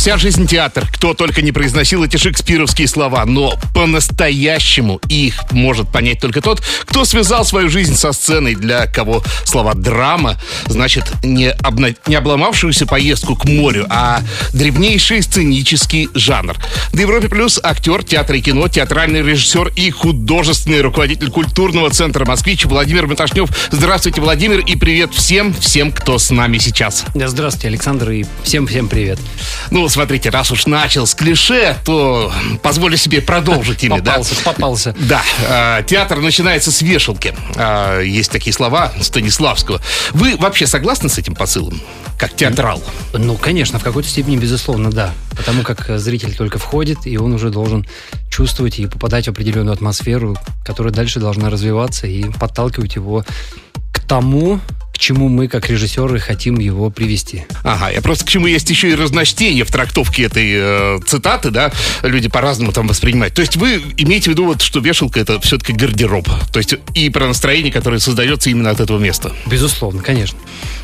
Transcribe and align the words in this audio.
Вся 0.00 0.16
жизнь 0.16 0.46
театр. 0.46 0.88
Кто 0.90 1.12
только 1.12 1.42
не 1.42 1.52
произносил 1.52 2.02
эти 2.02 2.16
шекспировские 2.16 2.88
слова, 2.88 3.26
но 3.26 3.58
по-настоящему 3.74 4.98
их 5.10 5.34
может 5.50 5.92
понять 5.92 6.20
только 6.20 6.40
тот, 6.40 6.62
кто 6.86 7.04
связал 7.04 7.44
свою 7.44 7.68
жизнь 7.68 7.94
со 7.94 8.12
сценой, 8.12 8.54
для 8.54 8.86
кого 8.86 9.22
слова 9.44 9.74
драма 9.74 10.40
значит 10.68 11.04
не, 11.22 11.50
обна... 11.50 11.88
не 12.06 12.14
обломавшуюся 12.14 12.86
поездку 12.86 13.36
к 13.36 13.44
морю, 13.44 13.84
а 13.90 14.22
древнейший 14.54 15.20
сценический 15.20 16.08
жанр. 16.14 16.56
На 16.94 17.00
Европе 17.00 17.28
плюс 17.28 17.60
актер 17.62 18.02
театра 18.02 18.38
и 18.38 18.40
кино, 18.40 18.68
театральный 18.68 19.20
режиссер 19.20 19.68
и 19.76 19.90
художественный 19.90 20.80
руководитель 20.80 21.30
культурного 21.30 21.90
центра 21.90 22.24
«Москвич» 22.24 22.64
Владимир 22.64 23.06
Маташнев. 23.06 23.50
Здравствуйте, 23.70 24.22
Владимир, 24.22 24.60
и 24.60 24.76
привет 24.76 25.12
всем, 25.12 25.52
всем, 25.52 25.92
кто 25.92 26.16
с 26.16 26.30
нами 26.30 26.56
сейчас. 26.56 27.04
Да, 27.14 27.28
здравствуйте, 27.28 27.68
Александр, 27.68 28.10
и 28.12 28.24
всем-всем 28.44 28.88
привет. 28.88 29.18
Ну, 29.70 29.89
смотрите, 29.90 30.30
раз 30.30 30.50
уж 30.50 30.66
начал 30.66 31.06
с 31.06 31.14
клише, 31.14 31.76
то 31.84 32.32
позволю 32.62 32.96
себе 32.96 33.20
продолжить 33.20 33.84
ими, 33.84 34.00
да? 34.00 34.12
Попался, 34.12 34.34
попался. 34.44 34.96
Да, 34.98 35.22
э, 35.48 35.82
театр 35.86 36.18
начинается 36.18 36.72
с 36.72 36.82
вешалки. 36.82 37.34
Э, 37.56 38.02
есть 38.04 38.30
такие 38.30 38.52
слова 38.52 38.92
Станиславского. 39.00 39.80
Вы 40.12 40.36
вообще 40.36 40.66
согласны 40.66 41.08
с 41.08 41.18
этим 41.18 41.34
посылом? 41.34 41.80
Как 42.18 42.34
театрал? 42.34 42.82
Ну, 43.12 43.36
конечно, 43.36 43.78
в 43.78 43.82
какой-то 43.82 44.08
степени, 44.08 44.36
безусловно, 44.36 44.90
да. 44.90 45.12
Потому 45.36 45.62
как 45.62 45.98
зритель 45.98 46.34
только 46.34 46.58
входит, 46.58 47.06
и 47.06 47.16
он 47.18 47.32
уже 47.32 47.50
должен 47.50 47.86
чувствовать 48.30 48.78
и 48.78 48.86
попадать 48.86 49.26
в 49.26 49.30
определенную 49.30 49.74
атмосферу, 49.74 50.36
которая 50.64 50.92
дальше 50.92 51.18
должна 51.20 51.50
развиваться 51.50 52.06
и 52.06 52.24
подталкивать 52.30 52.94
его 52.94 53.24
к 53.92 54.00
тому, 54.00 54.60
чему 55.00 55.28
мы, 55.28 55.48
как 55.48 55.68
режиссеры, 55.68 56.20
хотим 56.20 56.58
его 56.58 56.90
привести. 56.90 57.44
Ага, 57.64 57.90
я 57.90 58.00
просто 58.00 58.24
к 58.24 58.28
чему 58.28 58.46
есть 58.46 58.68
еще 58.70 58.90
и 58.90 58.94
разночтение 58.94 59.64
в 59.64 59.70
трактовке 59.72 60.24
этой 60.24 60.52
э, 60.54 60.98
цитаты, 61.06 61.50
да, 61.50 61.72
люди 62.02 62.28
по-разному 62.28 62.72
там 62.72 62.86
воспринимают. 62.86 63.34
То 63.34 63.40
есть 63.40 63.56
вы 63.56 63.82
имеете 63.96 64.30
в 64.30 64.34
виду, 64.34 64.44
вот, 64.44 64.62
что 64.62 64.80
вешалка 64.80 65.18
это 65.18 65.40
все-таки 65.40 65.72
гардероб, 65.72 66.28
то 66.52 66.58
есть 66.58 66.74
и 66.94 67.10
про 67.10 67.26
настроение, 67.26 67.72
которое 67.72 67.98
создается 67.98 68.50
именно 68.50 68.70
от 68.70 68.80
этого 68.80 68.98
места. 68.98 69.32
Безусловно, 69.46 70.02
конечно. 70.02 70.38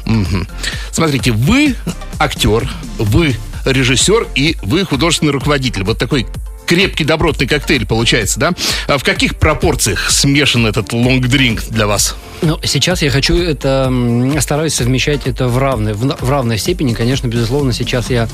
Мгм. 0.05 0.48
Смотрите, 0.91 1.33
вы 1.33 1.77
актер, 2.19 2.69
вы 2.98 3.37
режиссер 3.64 4.28
и 4.34 4.56
вы 4.62 4.84
художественный 4.84 5.33
руководитель. 5.33 5.84
Вот 5.84 5.98
такой 5.98 6.27
крепкий 6.67 7.05
добротный 7.05 7.47
коктейль 7.47 7.86
получается, 7.86 8.39
да? 8.41 8.53
А 8.89 8.98
в 8.98 9.05
каких 9.05 9.36
пропорциях 9.36 10.11
смешан 10.11 10.67
этот 10.67 10.92
лонг-дринк 10.92 11.62
для 11.70 11.86
вас? 11.86 12.17
Но 12.42 12.61
сейчас 12.62 13.03
я 13.03 13.11
хочу 13.11 13.36
это, 13.36 13.92
стараюсь 14.41 14.75
совмещать 14.75 15.27
это 15.27 15.48
в 15.48 15.59
равной, 15.59 15.94
в, 15.94 16.05
в 16.05 16.31
равной 16.31 16.59
степени. 16.59 16.94
Конечно, 16.94 17.28
безусловно, 17.28 17.72
сейчас 17.72 18.11
я 18.11 18.28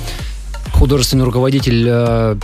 художественный 0.73 1.25
руководитель 1.25 1.87
э, 1.89 2.37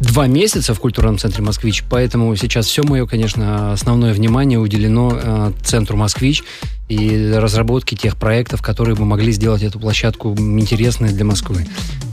два 0.00 0.26
месяца 0.26 0.74
в 0.74 0.80
культурном 0.80 1.18
центре 1.18 1.42
«Москвич», 1.42 1.84
поэтому 1.88 2.34
сейчас 2.36 2.66
все 2.66 2.82
мое, 2.82 3.06
конечно, 3.06 3.72
основное 3.72 4.12
внимание 4.12 4.58
уделено 4.58 5.12
э, 5.14 5.52
центру 5.64 5.96
«Москвич» 5.96 6.42
и 6.88 7.32
разработке 7.32 7.96
тех 7.96 8.16
проектов, 8.16 8.62
которые 8.62 8.96
бы 8.96 9.04
могли 9.04 9.32
сделать 9.32 9.62
эту 9.62 9.78
площадку 9.78 10.34
интересной 10.34 11.10
для 11.10 11.24
Москвы. 11.24 11.66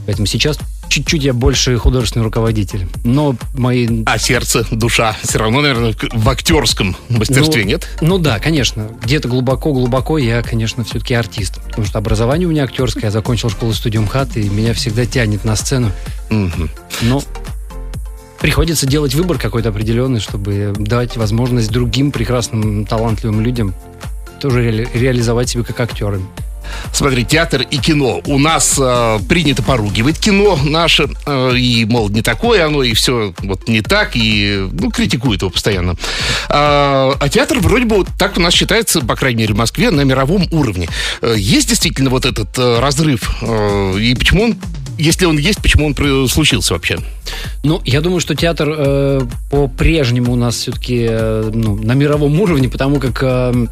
Поэтому 0.04 0.26
сейчас 0.26 0.58
чуть-чуть 0.88 1.24
я 1.24 1.32
больше 1.32 1.76
художественный 1.78 2.24
руководитель. 2.24 2.86
Но 3.04 3.36
мои 3.54 4.04
А 4.06 4.18
сердце, 4.18 4.66
душа 4.70 5.16
все 5.22 5.38
равно, 5.38 5.60
наверное, 5.60 5.94
в 6.12 6.28
актерском 6.28 6.96
мастерстве, 7.08 7.62
ну, 7.62 7.68
нет? 7.68 7.88
Ну 8.00 8.18
да, 8.18 8.38
конечно. 8.38 8.88
Где-то 9.02 9.28
глубоко-глубоко 9.28 10.18
я, 10.18 10.42
конечно, 10.42 10.84
все-таки 10.84 11.14
артист. 11.14 11.60
Потому 11.68 11.86
что 11.86 11.98
образование 11.98 12.46
у 12.46 12.50
меня 12.50 12.64
актерское. 12.64 13.04
Я 13.04 13.10
закончил 13.10 13.50
школу 13.50 13.72
студию 13.72 14.02
МХАТ, 14.02 14.36
и 14.36 14.48
меня 14.48 14.74
всегда 14.74 15.06
тянет 15.06 15.44
на 15.44 15.56
сцену. 15.56 15.90
Мгм. 16.30 16.70
Но 17.02 17.22
приходится 18.40 18.86
делать 18.86 19.14
выбор 19.14 19.38
какой-то 19.38 19.70
определенный, 19.70 20.20
чтобы 20.20 20.74
дать 20.78 21.16
возможность 21.16 21.70
другим 21.70 22.12
прекрасным, 22.12 22.86
талантливым 22.86 23.40
людям 23.40 23.74
тоже 24.40 24.62
реали- 24.62 24.88
реализовать 24.94 25.48
себя 25.48 25.64
как 25.64 25.80
актеры. 25.80 26.20
Смотри, 26.92 27.24
театр 27.24 27.62
и 27.62 27.78
кино. 27.78 28.20
У 28.26 28.38
нас 28.38 28.76
э, 28.76 29.18
принято 29.28 29.62
поругивать 29.62 30.18
кино 30.18 30.58
наше, 30.64 31.08
э, 31.26 31.56
и, 31.56 31.84
мол, 31.84 32.08
не 32.08 32.22
такое 32.22 32.66
оно, 32.66 32.82
и 32.82 32.92
все 32.92 33.32
вот 33.38 33.68
не 33.68 33.82
так, 33.82 34.16
и, 34.16 34.66
ну, 34.72 34.90
критикуют 34.90 35.42
его 35.42 35.50
постоянно. 35.50 35.94
А, 36.48 37.14
а 37.20 37.28
театр 37.28 37.60
вроде 37.60 37.84
бы 37.84 37.96
вот 37.98 38.08
так 38.18 38.36
у 38.36 38.40
нас 38.40 38.52
считается, 38.52 39.00
по 39.00 39.14
крайней 39.14 39.42
мере, 39.42 39.54
в 39.54 39.56
Москве, 39.58 39.90
на 39.90 40.00
мировом 40.02 40.48
уровне. 40.50 40.88
Э, 41.22 41.34
Есть 41.36 41.68
действительно 41.68 42.10
вот 42.10 42.24
этот 42.26 42.58
э, 42.58 42.80
разрыв? 42.80 43.30
Э, 43.42 43.96
И 44.00 44.14
почему 44.16 44.42
он, 44.44 44.56
если 44.98 45.26
он 45.26 45.38
есть, 45.38 45.62
почему 45.62 45.86
он 45.86 46.28
случился 46.28 46.74
вообще? 46.74 46.98
Ну, 47.62 47.80
я 47.84 48.00
думаю, 48.00 48.18
что 48.20 48.34
театр 48.34 48.74
э, 48.76 49.20
по-прежнему 49.50 50.32
у 50.32 50.36
нас 50.36 50.56
все-таки 50.56 51.06
э, 51.08 51.50
ну, 51.54 51.76
на 51.76 51.92
мировом 51.92 52.40
уровне, 52.40 52.68
потому 52.68 52.98
как 52.98 53.22
э, 53.22 53.66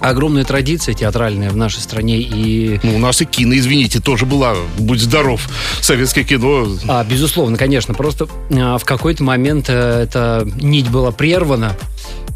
огромная 0.00 0.44
традиция 0.44 0.94
театральная 0.94 1.50
в 1.50 1.56
нашей 1.56 1.80
стране 1.80 2.18
и 2.18 2.80
Ну, 2.82 2.96
у 2.96 2.98
нас 2.98 3.20
и 3.20 3.24
кино, 3.24 3.56
извините, 3.56 4.00
тоже 4.00 4.26
была, 4.26 4.54
будь 4.78 5.00
здоров, 5.00 5.48
советское 5.80 6.24
кино. 6.24 6.66
А, 6.86 7.04
безусловно, 7.04 7.56
конечно. 7.56 7.94
Просто 7.94 8.28
а, 8.50 8.78
в 8.78 8.84
какой-то 8.84 9.22
момент 9.22 9.66
э, 9.68 10.02
эта 10.02 10.48
нить 10.60 10.90
была 10.90 11.10
прервана, 11.10 11.76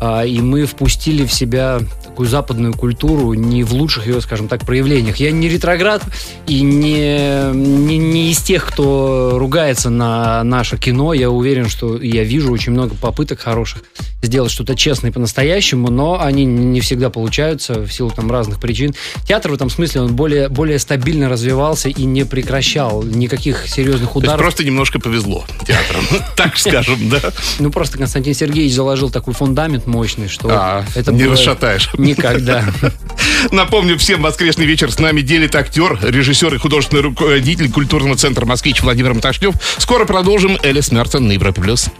а, 0.01 0.25
и 0.25 0.41
мы 0.41 0.67
впустили 0.67 1.25
в 1.25 1.33
себя 1.33 1.81
такую 2.05 2.29
западную 2.29 2.75
культуру 2.75 3.35
не 3.35 3.63
в 3.63 3.73
лучших 3.73 4.07
ее, 4.07 4.21
скажем 4.21 4.49
так, 4.49 4.67
проявлениях. 4.67 5.17
Я 5.17 5.31
не 5.31 5.49
ретроград 5.49 6.03
и 6.47 6.61
не, 6.61 7.53
не, 7.55 7.99
не 7.99 8.31
из 8.31 8.39
тех, 8.39 8.67
кто 8.67 9.39
ругается 9.39 9.91
на 9.91 10.43
наше 10.45 10.77
кино. 10.77 11.15
Я 11.15 11.31
уверен, 11.31 11.69
что 11.69 11.97
я 12.01 12.25
вижу 12.25 12.53
очень 12.53 12.73
много 12.73 12.95
попыток 12.97 13.41
хороших 13.41 13.83
сделать 14.23 14.51
что-то 14.51 14.77
честное 14.77 15.13
по-настоящему, 15.13 15.91
но 15.91 16.21
они 16.21 16.45
не 16.45 16.81
всегда 16.81 17.11
получаются 17.11 17.81
в 17.81 17.93
силу 17.93 18.11
там 18.11 18.31
разных 18.31 18.61
причин. 18.61 18.95
Театр 19.27 19.51
в 19.51 19.55
этом 19.55 19.69
смысле 19.69 20.03
он 20.03 20.15
более, 20.15 20.49
более 20.49 20.79
стабильно 20.79 21.29
развивался 21.29 21.89
и 21.89 22.05
не 22.05 22.25
прекращал 22.25 23.03
никаких 23.03 23.69
серьезных 23.69 24.17
ударов. 24.17 24.39
просто 24.41 24.65
немножко 24.65 25.01
повезло 25.01 25.45
театрам, 25.67 26.05
так 26.37 26.57
скажем, 26.57 27.11
да? 27.11 27.21
Ну, 27.59 27.71
просто 27.71 27.99
Константин 27.99 28.35
Сергеевич 28.35 28.75
заложил 28.75 29.11
такой 29.11 29.35
фундамент 29.35 29.87
мощный, 29.87 30.29
что 30.29 30.49
А, 30.51 30.85
это 30.95 31.13
не 31.13 31.27
расшатаешь. 31.27 31.91
Никогда. 31.99 32.65
Напомню, 33.51 33.99
всем 33.99 34.23
воскресный 34.23 34.67
вечер 34.67 34.91
с 34.93 34.99
нами 34.99 35.21
делит 35.21 35.55
актер, 35.55 35.99
режиссер 36.03 36.55
и 36.55 36.59
художественный 36.59 37.03
руководитель 37.03 37.71
культурного 37.71 38.17
центра 38.17 38.47
«Москвич» 38.47 38.83
Владимир 38.83 39.15
Маташнев. 39.15 39.55
Скоро 39.79 40.05
продолжим. 40.05 40.59
Элис 40.63 40.93
Мертон 40.93 41.27
на 41.27 41.33
Европе+. 41.33 41.61
плюс. 41.61 41.91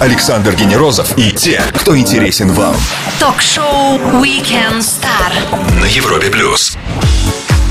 Александр 0.00 0.54
Генерозов 0.56 1.16
и 1.16 1.30
те, 1.30 1.62
кто 1.72 1.96
интересен 1.96 2.52
вам. 2.52 2.74
Ток-шоу 3.20 3.98
Weekend 4.20 4.80
Star. 4.80 5.80
На 5.80 5.84
Европе 5.84 6.30
плюс. 6.30 6.76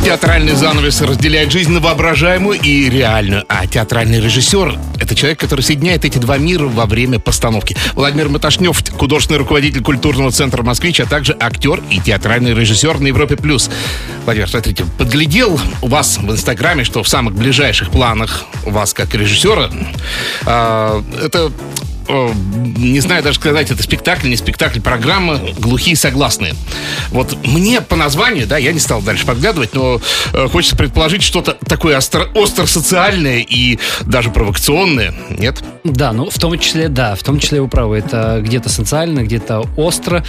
Театральный 0.06 0.56
занавес 0.56 1.02
разделяет 1.02 1.52
жизнь 1.52 1.72
на 1.72 1.80
воображаемую 1.80 2.60
и 2.60 2.90
реальную. 2.90 3.44
А 3.48 3.68
театральный 3.68 4.20
режиссер— 4.20 4.78
это 5.00 5.16
человек, 5.16 5.40
который 5.40 5.62
соединяет 5.62 6.04
эти 6.06 6.18
два 6.18 6.38
мира 6.38 6.66
во 6.66 6.86
время 6.86 7.20
постановки. 7.20 7.76
Владимир 7.94 8.30
Маташнев, 8.30 8.82
художественный 8.98 9.40
руководитель 9.40 9.82
культурного 9.82 10.32
центра 10.32 10.62
«Москвич», 10.64 11.00
а 11.00 11.06
также 11.06 11.38
актер 11.40 11.82
и 11.90 12.00
театральный 12.00 12.54
режиссер 12.54 13.00
на 13.00 13.08
Европе+. 13.08 13.38
плюс. 13.38 13.70
Владимир, 14.26 14.50
смотрите, 14.50 14.86
подглядел 14.98 15.60
у 15.82 15.88
вас 15.88 16.18
в 16.18 16.32
Инстаграме, 16.32 16.84
что 16.84 17.04
в 17.04 17.08
самых 17.08 17.36
ближайших 17.36 17.90
планах 17.90 18.44
у 18.66 18.72
вас 18.72 18.94
как 18.94 19.14
режиссера 19.14 19.70
а, 20.46 21.02
это 21.22 21.52
не 22.10 23.00
знаю 23.00 23.24
даже 23.24 23.40
сказать, 23.40 23.72
это 23.72 23.82
спектакль, 23.84 24.28
не 24.28 24.36
спектакль, 24.36 24.80
программа 24.80 25.40
«Глухие 25.58 25.96
согласные». 25.96 26.54
Вот 27.10 27.38
мне 27.46 27.82
по 27.82 27.96
названию, 27.96 28.48
да, 28.48 28.58
я 28.58 28.74
не 28.74 28.80
стал 28.80 29.02
дальше 29.02 29.26
подглядывать, 29.26 29.74
но 29.74 30.00
э, 30.34 30.48
хочется 30.48 30.76
предположить 30.76 31.24
что-то 31.24 31.58
такое 31.68 31.98
остро, 31.98 32.28
остро-социальное 32.36 33.40
и 33.40 33.80
даже 34.02 34.30
провокационное, 34.32 35.14
нет? 35.30 35.64
Да, 35.84 36.14
ну 36.14 36.30
в 36.30 36.40
том 36.40 36.58
числе, 36.60 36.88
да, 36.88 37.16
в 37.16 37.24
том 37.24 37.40
числе 37.40 37.62
вы 37.62 37.68
правы. 37.68 37.98
Это 37.98 38.42
где-то 38.42 38.70
социально, 38.70 39.24
где-то 39.24 39.66
остро. 39.78 40.24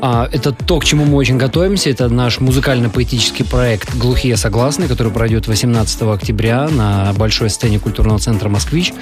А, 0.00 0.28
это 0.32 0.52
то, 0.52 0.78
к 0.78 0.84
чему 0.84 1.04
мы 1.04 1.16
очень 1.16 1.38
готовимся. 1.38 1.90
Это 1.90 2.08
наш 2.08 2.40
музыкально-поэтический 2.40 3.44
проект 3.44 3.94
«Глухие 3.94 4.36
согласные», 4.36 4.88
который 4.88 5.12
пройдет 5.12 5.46
18 5.46 6.02
октября 6.02 6.68
на 6.68 7.12
большой 7.14 7.50
сцене 7.50 7.78
культурного 7.78 8.18
центра 8.18 8.48
«Москвич». 8.48 8.92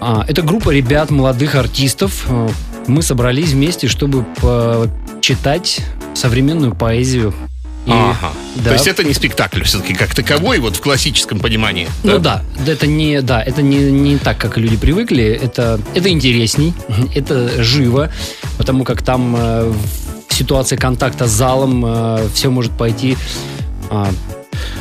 А, 0.00 0.24
это 0.26 0.42
группа 0.42 0.70
ребят, 0.70 1.10
молодых 1.10 1.54
артистов. 1.54 2.26
Э, 2.28 2.48
Мы 2.86 3.02
собрались 3.02 3.50
вместе, 3.50 3.86
чтобы 3.88 4.24
читать 5.20 5.80
современную 6.14 6.74
поэзию. 6.74 7.34
И- 7.86 7.90
Ага. 7.92 8.32
да. 8.56 8.64
То 8.64 8.72
есть 8.72 8.86
это 8.86 9.04
не 9.04 9.14
спектакль 9.14 9.62
все-таки 9.62 9.94
как 9.94 10.14
таковой, 10.14 10.58
вот 10.58 10.76
в 10.76 10.80
классическом 10.80 11.40
понимании. 11.40 11.88
Ну 12.02 12.18
да, 12.18 12.42
это 12.66 12.86
не, 12.86 13.20
да, 13.22 13.42
это 13.42 13.62
не, 13.62 13.78
не 13.90 14.16
так, 14.18 14.38
как 14.38 14.58
люди 14.58 14.76
привыкли. 14.76 15.24
Это, 15.24 15.78
это 15.94 16.08
интересней, 16.08 16.72
это 17.14 17.62
живо, 17.62 18.10
потому 18.58 18.84
как 18.84 19.02
там 19.02 19.36
все 19.36 19.74
ситуация 20.30 20.78
контакта 20.78 21.26
с 21.26 21.30
залом, 21.30 21.84
э, 21.86 22.28
все 22.34 22.50
может 22.50 22.72
пойти 22.72 23.16
а, 23.90 24.10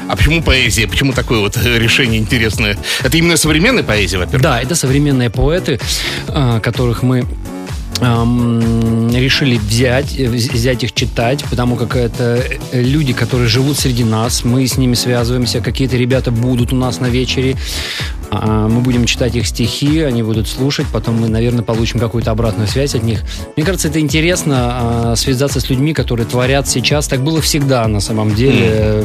а 0.10 0.16
почему 0.16 0.42
поэзия? 0.42 0.88
Почему 0.88 1.14
такое 1.14 1.40
вот 1.40 1.56
решение 1.58 2.20
интересное? 2.20 2.78
Это 3.04 3.16
именно 3.16 3.38
современная 3.38 3.84
поэзия, 3.84 4.18
во-первых? 4.18 4.42
Да, 4.42 4.60
это 4.60 4.74
современные 4.74 5.30
поэты, 5.30 5.80
а, 6.28 6.60
которых 6.60 7.04
мы 7.04 7.26
решили 8.02 9.58
взять, 9.58 10.14
взять 10.14 10.86
их 10.86 10.94
читать, 10.94 11.44
потому 11.50 11.76
как 11.76 11.98
это 11.98 12.42
э, 12.72 12.82
люди, 12.82 13.12
которые 13.12 13.50
живут 13.50 13.78
среди 13.78 14.06
нас, 14.06 14.46
мы 14.46 14.66
с 14.66 14.78
ними 14.78 14.94
связываемся, 14.94 15.60
какие-то 15.60 15.98
ребята 15.98 16.32
будут 16.32 16.72
у 16.72 16.78
нас 16.78 17.02
на 17.02 17.08
вечере, 17.08 17.58
а, 18.32 18.70
мы 18.70 18.80
будем 18.80 19.06
читать 19.06 19.36
их 19.36 19.46
стихи, 19.46 20.00
они 20.00 20.24
будут 20.24 20.48
слушать, 20.48 20.86
потом 20.94 21.20
мы, 21.20 21.28
наверное, 21.28 21.64
получим 21.64 22.00
какую-то 22.00 22.32
обратную 22.32 22.70
связь 22.70 22.96
от 22.96 23.04
них. 23.04 23.22
Мне 23.58 23.66
кажется, 23.66 23.90
это 23.90 24.00
интересно 24.00 24.56
а, 25.12 25.16
связаться 25.18 25.60
с 25.60 25.70
людьми, 25.70 25.94
которые 25.94 26.26
творят 26.26 26.70
сейчас. 26.70 27.10
Так 27.10 27.22
было 27.22 27.42
всегда 27.42 27.86
на 27.88 28.00
самом 28.00 28.34
деле. 28.34 29.04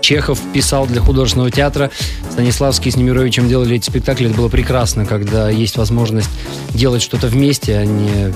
Чехов 0.00 0.38
писал 0.52 0.86
для 0.86 1.00
художественного 1.00 1.50
театра, 1.50 1.90
Станиславский 2.30 2.90
с 2.90 2.96
Немировичем 2.96 3.48
делали 3.48 3.76
эти 3.76 3.86
спектакли. 3.86 4.28
Это 4.28 4.36
было 4.36 4.48
прекрасно, 4.48 5.06
когда 5.06 5.50
есть 5.50 5.76
возможность 5.76 6.30
делать 6.70 7.02
что-то 7.02 7.26
вместе, 7.26 7.76
а 7.76 7.84
не 7.84 8.32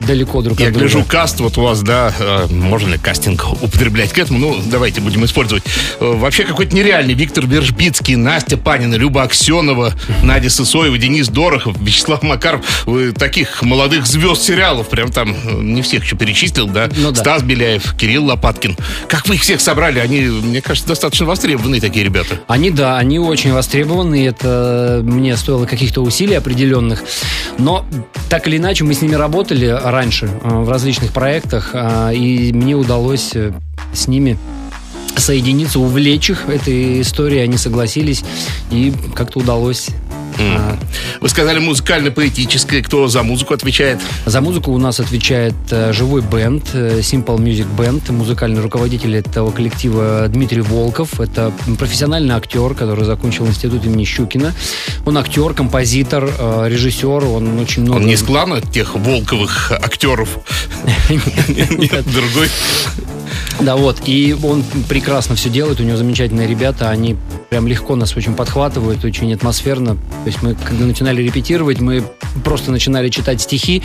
далеко 0.00 0.42
друг 0.42 0.58
Я 0.60 0.68
от 0.68 0.72
друга. 0.72 0.88
гляжу, 0.88 1.04
каст 1.06 1.40
вот 1.40 1.58
у 1.58 1.62
вас, 1.62 1.82
да, 1.82 2.12
э, 2.18 2.46
можно 2.50 2.92
ли 2.92 2.98
кастинг 2.98 3.46
употреблять 3.62 4.12
к 4.12 4.18
этому? 4.18 4.38
Ну, 4.38 4.60
давайте 4.66 5.00
будем 5.00 5.24
использовать. 5.24 5.62
Э, 6.00 6.12
вообще 6.16 6.44
какой-то 6.44 6.74
нереальный. 6.74 7.14
Виктор 7.14 7.46
Вержбицкий, 7.46 8.16
Настя 8.16 8.56
Панина, 8.56 8.94
Люба 8.94 9.22
Аксенова, 9.22 9.92
Надя 10.22 10.50
Сысоева, 10.50 10.96
Денис 10.98 11.28
Дорохов, 11.28 11.76
Вячеслав 11.80 12.22
Макаров. 12.22 12.86
Вы 12.86 13.12
таких 13.12 13.62
молодых 13.62 14.06
звезд 14.06 14.42
сериалов, 14.42 14.88
прям 14.88 15.10
там 15.10 15.36
э, 15.44 15.52
не 15.60 15.82
всех 15.82 16.04
еще 16.04 16.16
перечислил, 16.16 16.66
да? 16.66 16.88
Ну, 16.96 17.12
да. 17.12 17.20
Стас 17.20 17.42
Беляев, 17.42 17.94
Кирилл 17.96 18.26
Лопаткин. 18.26 18.76
Как 19.08 19.28
вы 19.28 19.36
их 19.36 19.42
всех 19.42 19.60
собрали? 19.60 19.98
Они, 19.98 20.20
мне 20.20 20.60
кажется, 20.62 20.88
достаточно 20.88 21.26
востребованные 21.26 21.80
такие 21.80 22.04
ребята. 22.04 22.40
Они, 22.48 22.70
да, 22.70 22.96
они 22.98 23.18
очень 23.18 23.52
востребованы. 23.52 24.26
Это 24.26 25.00
мне 25.02 25.36
стоило 25.36 25.66
каких-то 25.66 26.02
усилий 26.02 26.34
определенных. 26.34 27.02
Но 27.58 27.84
так 28.28 28.48
или 28.48 28.56
иначе 28.56 28.84
мы 28.84 28.94
с 28.94 29.02
ними 29.02 29.14
работали 29.14 29.66
раньше 29.90 30.26
э, 30.26 30.48
в 30.48 30.68
различных 30.68 31.12
проектах, 31.12 31.70
э, 31.72 32.14
и 32.14 32.52
мне 32.52 32.74
удалось 32.74 33.30
э, 33.34 33.52
с 33.92 34.08
ними 34.08 34.38
соединиться, 35.16 35.80
увлечь 35.80 36.30
их 36.30 36.48
этой 36.48 37.02
историей, 37.02 37.40
они 37.40 37.56
согласились, 37.56 38.24
и 38.70 38.92
как-то 39.14 39.40
удалось 39.40 39.88
Mm. 40.40 40.78
Вы 41.20 41.28
сказали 41.28 41.58
музыкально-поэтическое. 41.58 42.82
Кто 42.82 43.08
за 43.08 43.22
музыку 43.22 43.54
отвечает? 43.54 44.00
За 44.26 44.40
музыку 44.40 44.72
у 44.72 44.78
нас 44.78 45.00
отвечает 45.00 45.54
живой 45.90 46.22
бенд, 46.22 46.64
Simple 46.74 47.36
Music 47.36 47.66
Band. 47.76 48.10
Музыкальный 48.10 48.60
руководитель 48.60 49.16
этого 49.16 49.50
коллектива 49.50 50.26
Дмитрий 50.28 50.62
Волков. 50.62 51.20
Это 51.20 51.52
профессиональный 51.78 52.34
актер, 52.34 52.74
который 52.74 53.04
закончил 53.04 53.46
институт 53.46 53.84
имени 53.84 54.04
Щукина. 54.04 54.54
Он 55.04 55.18
актер, 55.18 55.52
композитор, 55.52 56.24
режиссер. 56.24 57.24
Он 57.24 57.58
очень 57.58 57.82
много... 57.82 57.96
Он 57.96 58.06
не 58.06 58.14
из 58.14 58.22
клана 58.22 58.60
тех 58.60 58.94
Волковых 58.94 59.72
актеров? 59.72 60.38
Нет, 61.08 62.04
другой. 62.10 62.48
Да, 63.60 63.76
вот. 63.76 63.98
И 64.06 64.36
он 64.42 64.64
прекрасно 64.88 65.34
все 65.34 65.50
делает, 65.50 65.80
у 65.80 65.82
него 65.82 65.96
замечательные 65.96 66.46
ребята, 66.46 66.90
они 66.90 67.16
прям 67.50 67.66
легко 67.66 67.96
нас 67.96 68.16
очень 68.16 68.34
подхватывают, 68.34 69.04
очень 69.04 69.34
атмосферно. 69.34 69.96
То 69.96 70.26
есть 70.26 70.42
мы, 70.42 70.54
когда 70.54 70.86
начинали 70.86 71.20
репетировать, 71.20 71.80
мы 71.80 72.02
просто 72.44 72.70
начинали 72.70 73.08
читать 73.10 73.40
стихи, 73.40 73.82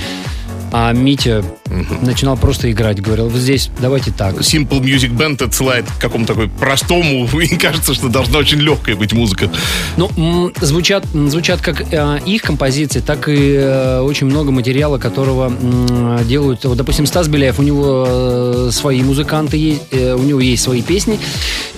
а 0.72 0.94
Митя 0.94 1.44
угу. 1.82 2.06
начинал 2.06 2.38
просто 2.38 2.72
играть. 2.72 3.02
Говорил, 3.02 3.30
вот 3.30 3.40
здесь 3.40 3.70
давайте 3.80 4.12
так. 4.12 4.36
Simple 4.36 4.82
Music 4.82 5.16
Band 5.16 5.44
отсылает 5.44 5.86
к 5.86 6.00
какому-то 6.00 6.34
такой 6.34 6.50
простому, 6.50 7.28
и 7.40 7.56
кажется, 7.56 7.94
что 7.94 8.10
должна 8.10 8.40
очень 8.40 8.60
легкая 8.60 8.96
быть 8.96 9.14
музыка. 9.14 9.50
Ну, 9.98 10.52
звучат, 10.62 11.06
звучат 11.14 11.62
как 11.62 11.82
э, 11.92 12.20
их 12.26 12.42
композиции, 12.42 13.00
так 13.00 13.28
и 13.30 13.56
э, 13.56 14.00
очень 14.00 14.28
много 14.28 14.52
материала, 14.52 14.98
которого 14.98 15.52
э, 15.52 16.24
делают, 16.26 16.64
вот, 16.66 16.78
допустим, 16.78 17.06
Стас 17.06 17.28
Беляев, 17.28 17.60
у 17.60 17.64
него 17.64 18.06
э, 18.08 18.70
свои 18.72 19.02
музыканты 19.02 19.58
есть, 19.58 19.82
э, 19.92 20.14
у 20.14 20.24
него 20.24 20.40
есть 20.40 20.64
свои 20.64 20.82
песни, 20.82 21.20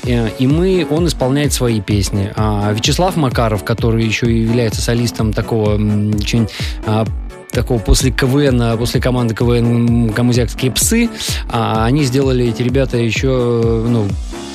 э, 0.04 0.30
и 0.40 0.48
мы, 0.48 0.88
он 0.90 1.08
исполняет 1.08 1.54
свои 1.54 1.82
песни. 1.82 2.32
А 2.36 2.72
Вячеслав 2.74 3.16
Макаров, 3.16 3.64
который 3.64 4.06
еще 4.06 4.32
и 4.32 4.42
является 4.42 4.82
солистом 4.82 5.34
такого 5.34 5.76
очень 5.76 6.48
э, 6.86 7.06
такого 7.52 7.80
после 7.80 8.12
КВН, 8.12 8.78
после 8.78 9.02
команды 9.02 9.34
КВН 9.34 10.14
«Камузякские 10.14 10.72
псы», 10.72 11.10
а 11.50 11.86
они 11.86 12.04
сделали, 12.04 12.48
эти 12.48 12.62
ребята 12.62 12.98
еще, 12.98 13.84
ну, 13.88 14.08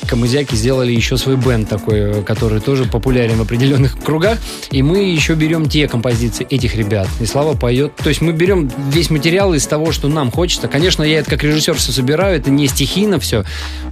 камызяки 0.07 0.55
сделали 0.55 0.91
еще 0.91 1.17
свой 1.17 1.37
бенд 1.37 1.67
такой, 1.67 2.23
который 2.23 2.59
тоже 2.59 2.85
популярен 2.85 3.37
в 3.37 3.41
определенных 3.41 3.97
кругах. 3.97 4.37
И 4.71 4.81
мы 4.81 4.99
еще 4.99 5.33
берем 5.33 5.67
те 5.67 5.87
композиции 5.87 6.45
этих 6.49 6.75
ребят. 6.75 7.07
И 7.19 7.25
Слава 7.25 7.55
поет. 7.55 7.95
То 7.95 8.09
есть 8.09 8.21
мы 8.21 8.31
берем 8.31 8.69
весь 8.91 9.09
материал 9.09 9.53
из 9.53 9.65
того, 9.65 9.91
что 9.91 10.07
нам 10.07 10.31
хочется. 10.31 10.67
Конечно, 10.67 11.03
я 11.03 11.19
это 11.19 11.29
как 11.29 11.43
режиссер 11.43 11.75
все 11.75 11.91
собираю, 11.91 12.37
это 12.37 12.51
не 12.51 12.67
стихийно 12.67 13.19
все. 13.19 13.43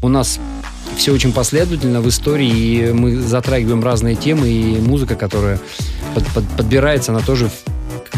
У 0.01 0.09
нас 0.09 0.39
все 0.97 1.13
очень 1.13 1.31
последовательно 1.31 2.01
в 2.01 2.09
истории, 2.09 2.50
и 2.50 2.92
мы 2.92 3.15
затрагиваем 3.15 3.83
разные 3.83 4.15
темы, 4.15 4.50
и 4.50 4.80
музыка, 4.80 5.15
которая 5.15 5.59
под, 6.13 6.27
под, 6.27 6.47
подбирается, 6.50 7.12
она 7.12 7.21
тоже 7.21 7.50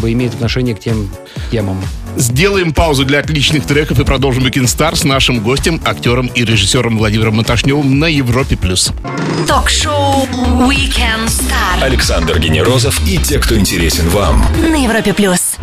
бы 0.03 0.11
имеет 0.11 0.33
отношение 0.33 0.75
к 0.75 0.79
тем 0.79 1.09
темам. 1.50 1.81
Сделаем 2.17 2.73
паузу 2.73 3.05
для 3.05 3.19
отличных 3.19 3.65
треков 3.65 4.00
и 4.00 4.03
продолжим 4.03 4.45
Weekend 4.45 4.65
Star 4.65 4.95
с 4.95 5.05
нашим 5.05 5.39
гостем, 5.39 5.81
актером 5.85 6.27
и 6.27 6.44
режиссером 6.44 6.97
Владимиром 6.97 7.38
Маташневым 7.38 7.97
на 7.97 8.05
Европе+. 8.05 8.57
плюс. 8.57 8.91
Ток-шоу 9.47 10.27
Weekend 10.67 11.27
Star. 11.27 11.81
Александр 11.81 12.38
Генерозов 12.38 13.01
и 13.07 13.17
те, 13.17 13.39
кто 13.39 13.57
интересен 13.57 14.09
вам. 14.09 14.45
На 14.61 14.83
Европе+. 14.83 15.13
плюс. 15.13 15.55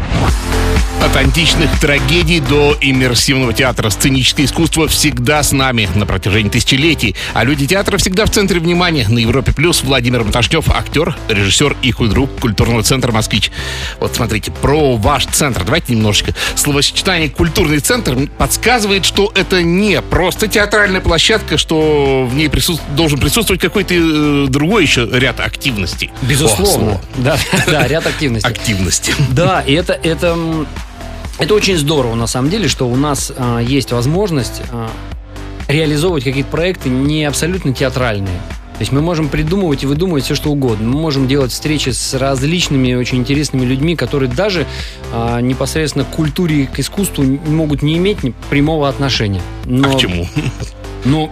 От 1.02 1.16
античных 1.16 1.80
трагедий 1.80 2.40
до 2.40 2.76
иммерсивного 2.78 3.54
театра 3.54 3.88
сценическое 3.88 4.44
искусство 4.44 4.86
всегда 4.86 5.42
с 5.42 5.50
нами 5.50 5.88
на 5.94 6.04
протяжении 6.04 6.50
тысячелетий. 6.50 7.16
А 7.32 7.42
люди 7.42 7.66
театра 7.66 7.96
всегда 7.96 8.26
в 8.26 8.30
центре 8.30 8.60
внимания. 8.60 9.06
На 9.08 9.18
Европе 9.18 9.52
Плюс 9.52 9.82
Владимир 9.82 10.24
Маташнев, 10.24 10.68
актер, 10.68 11.16
режиссер 11.28 11.78
и 11.80 11.90
худрук 11.90 12.38
культурного 12.38 12.82
центра 12.82 13.12
«Москвич». 13.12 13.50
Вот 13.98 14.14
смотрите, 14.14 14.52
про 14.52 14.96
ваш 14.96 15.24
центр. 15.24 15.64
Давайте 15.64 15.94
немножечко. 15.94 16.34
Словосочетание 16.54 17.30
«культурный 17.30 17.78
центр» 17.78 18.28
подсказывает, 18.36 19.06
что 19.06 19.32
это 19.34 19.62
не 19.62 20.02
просто 20.02 20.48
театральная 20.48 21.00
площадка, 21.00 21.56
что 21.56 22.26
в 22.30 22.34
ней 22.34 22.50
присутств... 22.50 22.84
должен 22.94 23.18
присутствовать 23.18 23.62
какой-то 23.62 23.94
э, 23.94 24.46
другой 24.48 24.82
еще 24.82 25.08
ряд 25.10 25.40
активностей. 25.40 26.10
Безусловно. 26.20 26.92
О, 26.92 27.00
да, 27.16 27.38
да, 27.66 27.88
ряд 27.88 28.06
активностей. 28.06 28.50
Активности. 28.50 29.14
Да, 29.30 29.62
и 29.66 29.72
это, 29.72 29.94
это 29.94 30.36
это 31.40 31.54
очень 31.54 31.76
здорово, 31.76 32.14
на 32.14 32.26
самом 32.26 32.50
деле, 32.50 32.68
что 32.68 32.86
у 32.86 32.96
нас 32.96 33.32
а, 33.36 33.60
есть 33.60 33.92
возможность 33.92 34.62
а, 34.70 34.90
реализовывать 35.68 36.24
какие-то 36.24 36.50
проекты 36.50 36.90
не 36.90 37.24
абсолютно 37.24 37.72
театральные. 37.72 38.38
То 38.74 38.82
есть 38.82 38.92
мы 38.92 39.02
можем 39.02 39.28
придумывать 39.28 39.82
и 39.82 39.86
выдумывать 39.86 40.24
все, 40.24 40.34
что 40.34 40.50
угодно. 40.50 40.88
Мы 40.88 41.00
можем 41.00 41.28
делать 41.28 41.52
встречи 41.52 41.90
с 41.90 42.14
различными 42.14 42.94
очень 42.94 43.18
интересными 43.18 43.64
людьми, 43.64 43.96
которые 43.96 44.30
даже 44.30 44.66
а, 45.12 45.40
непосредственно 45.40 46.04
к 46.04 46.10
культуре 46.10 46.62
и 46.62 46.66
к 46.66 46.78
искусству 46.78 47.24
могут 47.24 47.82
не 47.82 47.96
иметь 47.96 48.18
прямого 48.50 48.88
отношения. 48.88 49.42
Но, 49.64 49.90
а 49.90 49.94
к 49.94 49.98
чему? 49.98 50.26
Ну, 51.04 51.30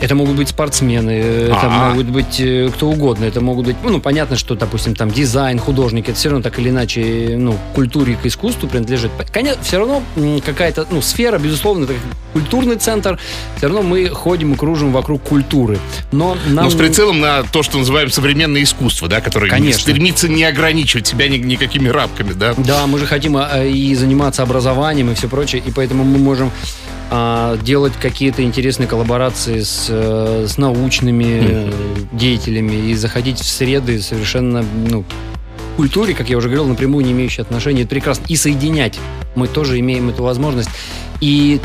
это 0.00 0.14
могут 0.14 0.36
быть 0.36 0.48
спортсмены, 0.48 1.10
это 1.10 1.60
А-а. 1.62 1.90
могут 1.90 2.06
быть 2.06 2.38
э, 2.40 2.70
кто 2.74 2.88
угодно. 2.88 3.24
Это 3.24 3.40
могут 3.40 3.66
быть, 3.66 3.76
ну, 3.82 4.00
понятно, 4.00 4.36
что, 4.36 4.54
допустим, 4.54 4.94
там 4.94 5.10
дизайн, 5.10 5.58
художник, 5.58 6.08
это 6.08 6.18
все 6.18 6.28
равно 6.28 6.42
так 6.42 6.58
или 6.58 6.70
иначе, 6.70 7.34
ну, 7.38 7.56
культуре, 7.74 8.16
к 8.20 8.26
искусству 8.26 8.68
принадлежит. 8.68 9.10
Конечно, 9.32 9.62
все 9.62 9.78
равно 9.78 10.02
какая-то, 10.44 10.86
ну, 10.90 11.00
сфера, 11.00 11.38
безусловно, 11.38 11.84
это 11.84 11.94
культурный 12.32 12.76
центр, 12.76 13.18
все 13.56 13.68
равно 13.68 13.82
мы 13.82 14.08
ходим 14.08 14.52
и 14.52 14.56
кружим 14.56 14.92
вокруг 14.92 15.22
культуры. 15.22 15.78
Но, 16.12 16.36
нам... 16.46 16.64
Но 16.66 16.70
с 16.70 16.74
прицелом 16.74 17.20
на 17.20 17.42
то, 17.44 17.62
что 17.62 17.78
называем 17.78 18.10
современное 18.10 18.62
искусство, 18.62 19.08
да, 19.08 19.20
которое 19.20 19.50
Конечно. 19.50 19.80
стремится 19.80 20.28
не 20.28 20.44
ограничивать 20.44 21.06
себя 21.06 21.28
ни, 21.28 21.38
никакими 21.38 21.88
рамками, 21.88 22.32
да? 22.34 22.54
Да, 22.58 22.86
мы 22.86 22.98
же 22.98 23.06
хотим 23.06 23.36
а, 23.36 23.64
и 23.64 23.94
заниматься 23.94 24.42
образованием 24.42 25.10
и 25.10 25.14
все 25.14 25.28
прочее, 25.28 25.62
и 25.64 25.70
поэтому 25.70 26.04
мы 26.04 26.18
можем 26.18 26.50
делать 27.62 27.92
какие-то 28.00 28.42
интересные 28.42 28.88
коллаборации 28.88 29.60
с, 29.60 29.86
э, 29.88 30.46
с 30.48 30.58
научными 30.58 31.24
mm-hmm. 31.24 32.08
деятелями 32.12 32.90
и 32.90 32.94
заходить 32.94 33.38
в 33.38 33.44
среды 33.44 34.00
совершенно 34.00 34.64
ну, 34.88 35.04
культуре, 35.76 36.14
как 36.14 36.28
я 36.28 36.36
уже 36.36 36.48
говорил, 36.48 36.66
напрямую 36.66 37.04
не 37.04 37.12
имеющие 37.12 37.42
отношения. 37.42 37.82
Это 37.82 37.90
прекрасно. 37.90 38.24
И 38.28 38.36
соединять 38.36 38.98
мы 39.36 39.46
тоже 39.46 39.78
имеем 39.78 40.08
эту 40.08 40.22
возможность. 40.22 40.70
И 41.20 41.60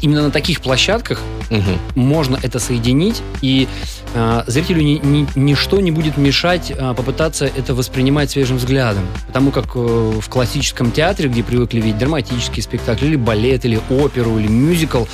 именно 0.00 0.22
на 0.24 0.30
таких 0.30 0.60
площадках 0.60 1.20
угу. 1.50 1.78
можно 1.94 2.38
это 2.42 2.58
соединить. 2.58 3.22
И 3.42 3.68
а, 4.14 4.44
зрителю 4.46 4.82
ни, 4.82 4.98
ни- 5.02 5.28
ничто 5.34 5.80
не 5.80 5.90
будет 5.90 6.16
мешать 6.16 6.72
а, 6.76 6.94
попытаться 6.94 7.46
это 7.46 7.74
воспринимать 7.74 8.30
свежим 8.30 8.56
взглядом. 8.56 9.06
Потому 9.26 9.50
как 9.50 9.76
э, 9.76 9.78
в 9.78 10.28
классическом 10.28 10.90
театре, 10.90 11.28
где 11.28 11.42
привыкли 11.42 11.80
видеть 11.80 11.98
драматический 11.98 12.62
спектакль, 12.62 13.06
или 13.06 13.16
балет, 13.16 13.64
или 13.64 13.80
оперу, 13.90 14.38
или 14.38 14.48
мюзикл, 14.48 15.04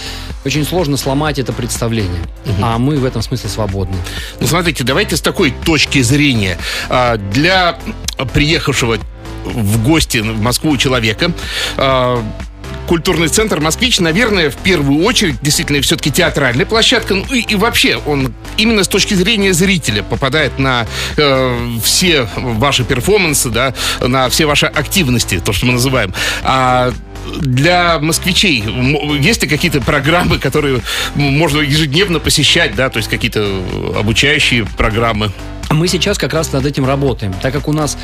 очень 0.45 0.65
сложно 0.65 0.97
сломать 0.97 1.39
это 1.39 1.53
представление. 1.53 2.23
А 2.63 2.79
мы 2.79 2.97
в 2.97 3.05
этом 3.05 3.23
смысле 3.23 3.51
свободны. 3.51 3.97
Ну, 4.41 4.47
смотрите, 4.47 4.85
давайте 4.85 5.17
с 5.17 5.21
такой 5.21 5.53
точки 5.65 6.01
зрения. 6.03 6.59
А, 6.89 7.17
Для 7.17 7.79
приехавшего 8.33 8.99
в 9.45 9.85
гости 9.85 10.19
в 10.19 10.41
Москву 10.41 10.77
человека 10.77 11.33
а, 11.77 12.23
культурный 12.87 13.29
центр 13.29 13.61
«Москвич», 13.61 14.01
наверное, 14.01 14.51
в 14.51 14.57
первую 14.57 15.05
очередь 15.05 15.41
действительно 15.43 15.81
все-таки 15.83 16.11
театральная 16.11 16.67
площадка. 16.67 17.15
Ну 17.15 17.25
и, 17.33 17.41
и 17.41 17.55
вообще 17.55 18.01
он 18.07 18.33
именно 18.57 18.85
с 18.85 18.89
точки 18.89 19.15
зрения 19.15 19.53
зрителя 19.53 20.03
попадает 20.03 20.59
на 20.59 20.87
э, 21.17 21.69
все 21.83 22.29
ваши 22.37 22.85
перформансы, 22.85 23.51
да, 23.51 23.75
на 24.01 24.29
все 24.29 24.47
ваши 24.47 24.67
активности, 24.67 25.41
то, 25.45 25.53
что 25.53 25.67
мы 25.67 25.75
называем. 25.75 26.15
А 26.43 26.93
для 27.41 27.99
москвичей 27.99 28.65
есть 29.21 29.43
ли 29.43 29.49
какие-то 29.49 29.81
программы, 29.81 30.39
которые 30.39 30.81
можно 31.15 31.61
ежедневно 31.61 32.19
посещать, 32.19 32.75
да, 32.75 32.91
то 32.91 32.99
есть 32.99 33.09
какие-то 33.09 33.63
обучающие 33.99 34.67
программы? 34.77 35.33
Мы 35.71 35.89
сейчас 35.89 36.17
как 36.17 36.33
раз 36.33 36.53
над 36.53 36.65
этим 36.65 36.87
работаем. 36.87 37.35
Так 37.43 37.53
как 37.53 37.67
у 37.67 37.73
нас 37.73 37.99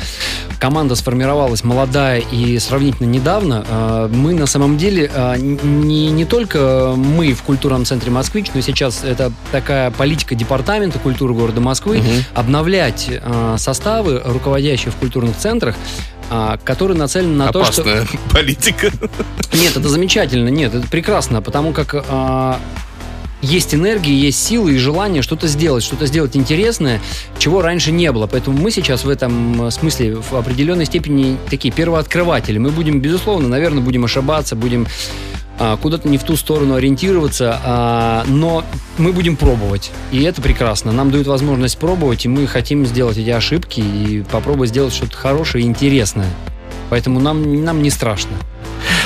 команда 0.59 0.95
сформировалась 0.95 1.63
молодая 1.63 2.19
и 2.19 2.59
сравнительно 2.59 3.07
недавно, 3.07 3.65
э, 3.67 4.09
мы 4.11 4.33
на 4.33 4.47
самом 4.47 4.77
деле 4.77 5.09
э, 5.13 5.35
не, 5.37 6.11
не 6.11 6.25
только 6.25 6.93
мы 6.95 7.33
в 7.33 7.41
культурном 7.41 7.85
центре 7.85 8.11
«Москвич», 8.11 8.47
но 8.53 8.61
сейчас 8.61 9.03
это 9.03 9.31
такая 9.51 9.91
политика 9.91 10.35
департамента 10.35 10.99
культуры 10.99 11.33
города 11.33 11.61
Москвы, 11.61 12.01
обновлять 12.33 13.07
э, 13.09 13.55
составы, 13.57 14.21
руководящие 14.23 14.91
в 14.91 14.95
культурных 14.95 15.37
центрах, 15.37 15.75
а, 16.35 16.57
которые 16.63 16.97
нацелены 16.97 17.35
на 17.35 17.51
то, 17.51 17.63
что... 17.63 17.83
Опасная 17.83 18.07
политика. 18.31 18.91
Нет, 19.53 19.77
это 19.77 19.87
замечательно, 19.87 20.49
нет, 20.49 20.73
это 20.73 20.87
прекрасно, 20.87 21.43
потому 21.43 21.73
как 21.73 21.93
а, 22.09 22.59
есть 23.43 23.75
энергия, 23.75 24.15
есть 24.15 24.43
силы 24.43 24.73
и 24.73 24.77
желание 24.79 25.21
что-то 25.21 25.47
сделать, 25.47 25.83
что-то 25.83 26.07
сделать 26.07 26.35
интересное, 26.35 27.01
чего 27.37 27.61
раньше 27.61 27.91
не 27.91 28.11
было. 28.11 28.25
Поэтому 28.25 28.57
мы 28.57 28.71
сейчас 28.71 29.03
в 29.03 29.09
этом 29.09 29.69
смысле 29.69 30.15
в 30.15 30.33
определенной 30.33 30.85
степени 30.85 31.37
такие 31.51 31.71
первооткрыватели. 31.71 32.57
Мы 32.57 32.71
будем, 32.71 32.99
безусловно, 32.99 33.47
наверное, 33.47 33.83
будем 33.83 34.03
ошибаться, 34.03 34.55
будем 34.55 34.87
куда-то 35.81 36.07
не 36.07 36.17
в 36.17 36.23
ту 36.23 36.35
сторону 36.35 36.75
ориентироваться, 36.75 37.59
а, 37.63 38.23
но 38.27 38.63
мы 38.97 39.13
будем 39.13 39.35
пробовать. 39.35 39.91
И 40.11 40.21
это 40.23 40.41
прекрасно. 40.41 40.91
Нам 40.91 41.11
дают 41.11 41.27
возможность 41.27 41.77
пробовать, 41.77 42.25
и 42.25 42.29
мы 42.29 42.47
хотим 42.47 42.85
сделать 42.85 43.17
эти 43.17 43.29
ошибки 43.29 43.79
и 43.79 44.23
попробовать 44.31 44.69
сделать 44.69 44.93
что-то 44.93 45.15
хорошее 45.15 45.63
и 45.63 45.67
интересное. 45.67 46.29
Поэтому 46.89 47.19
нам, 47.19 47.63
нам 47.63 47.81
не 47.81 47.89
страшно. 47.89 48.31